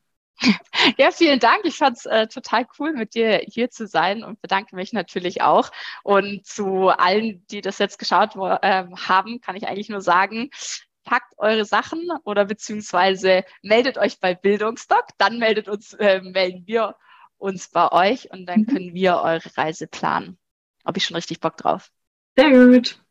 Ja, 0.98 1.10
vielen 1.10 1.40
Dank. 1.40 1.60
Ich 1.64 1.78
fand 1.78 1.96
es 1.96 2.06
äh, 2.06 2.26
total 2.26 2.66
cool, 2.78 2.92
mit 2.92 3.14
dir 3.14 3.38
hier 3.46 3.70
zu 3.70 3.86
sein 3.86 4.22
und 4.22 4.42
bedanke 4.42 4.76
mich 4.76 4.92
natürlich 4.92 5.40
auch. 5.40 5.70
Und 6.02 6.44
zu 6.44 6.88
allen, 6.88 7.44
die 7.50 7.62
das 7.62 7.78
jetzt 7.78 7.98
geschaut 7.98 8.36
äh, 8.36 8.84
haben, 9.08 9.40
kann 9.40 9.56
ich 9.56 9.66
eigentlich 9.66 9.88
nur 9.88 10.02
sagen, 10.02 10.50
packt 11.04 11.34
eure 11.38 11.64
Sachen 11.64 12.08
oder 12.24 12.44
beziehungsweise 12.44 13.44
meldet 13.62 13.96
euch 13.96 14.20
bei 14.20 14.34
Bildungsdoc, 14.34 15.06
dann 15.18 15.38
meldet 15.38 15.68
uns, 15.68 15.94
äh, 15.94 16.20
melden 16.20 16.64
wir 16.66 16.96
uns 17.44 17.68
bei 17.68 17.92
euch 17.92 18.32
und 18.32 18.46
dann 18.46 18.60
mhm. 18.60 18.66
können 18.66 18.94
wir 18.94 19.16
eure 19.16 19.56
Reise 19.56 19.86
planen. 19.86 20.38
Habe 20.84 20.98
ich 20.98 21.04
schon 21.04 21.14
richtig 21.14 21.40
Bock 21.40 21.56
drauf. 21.56 21.90
Sehr 22.36 22.50
gut. 22.50 23.03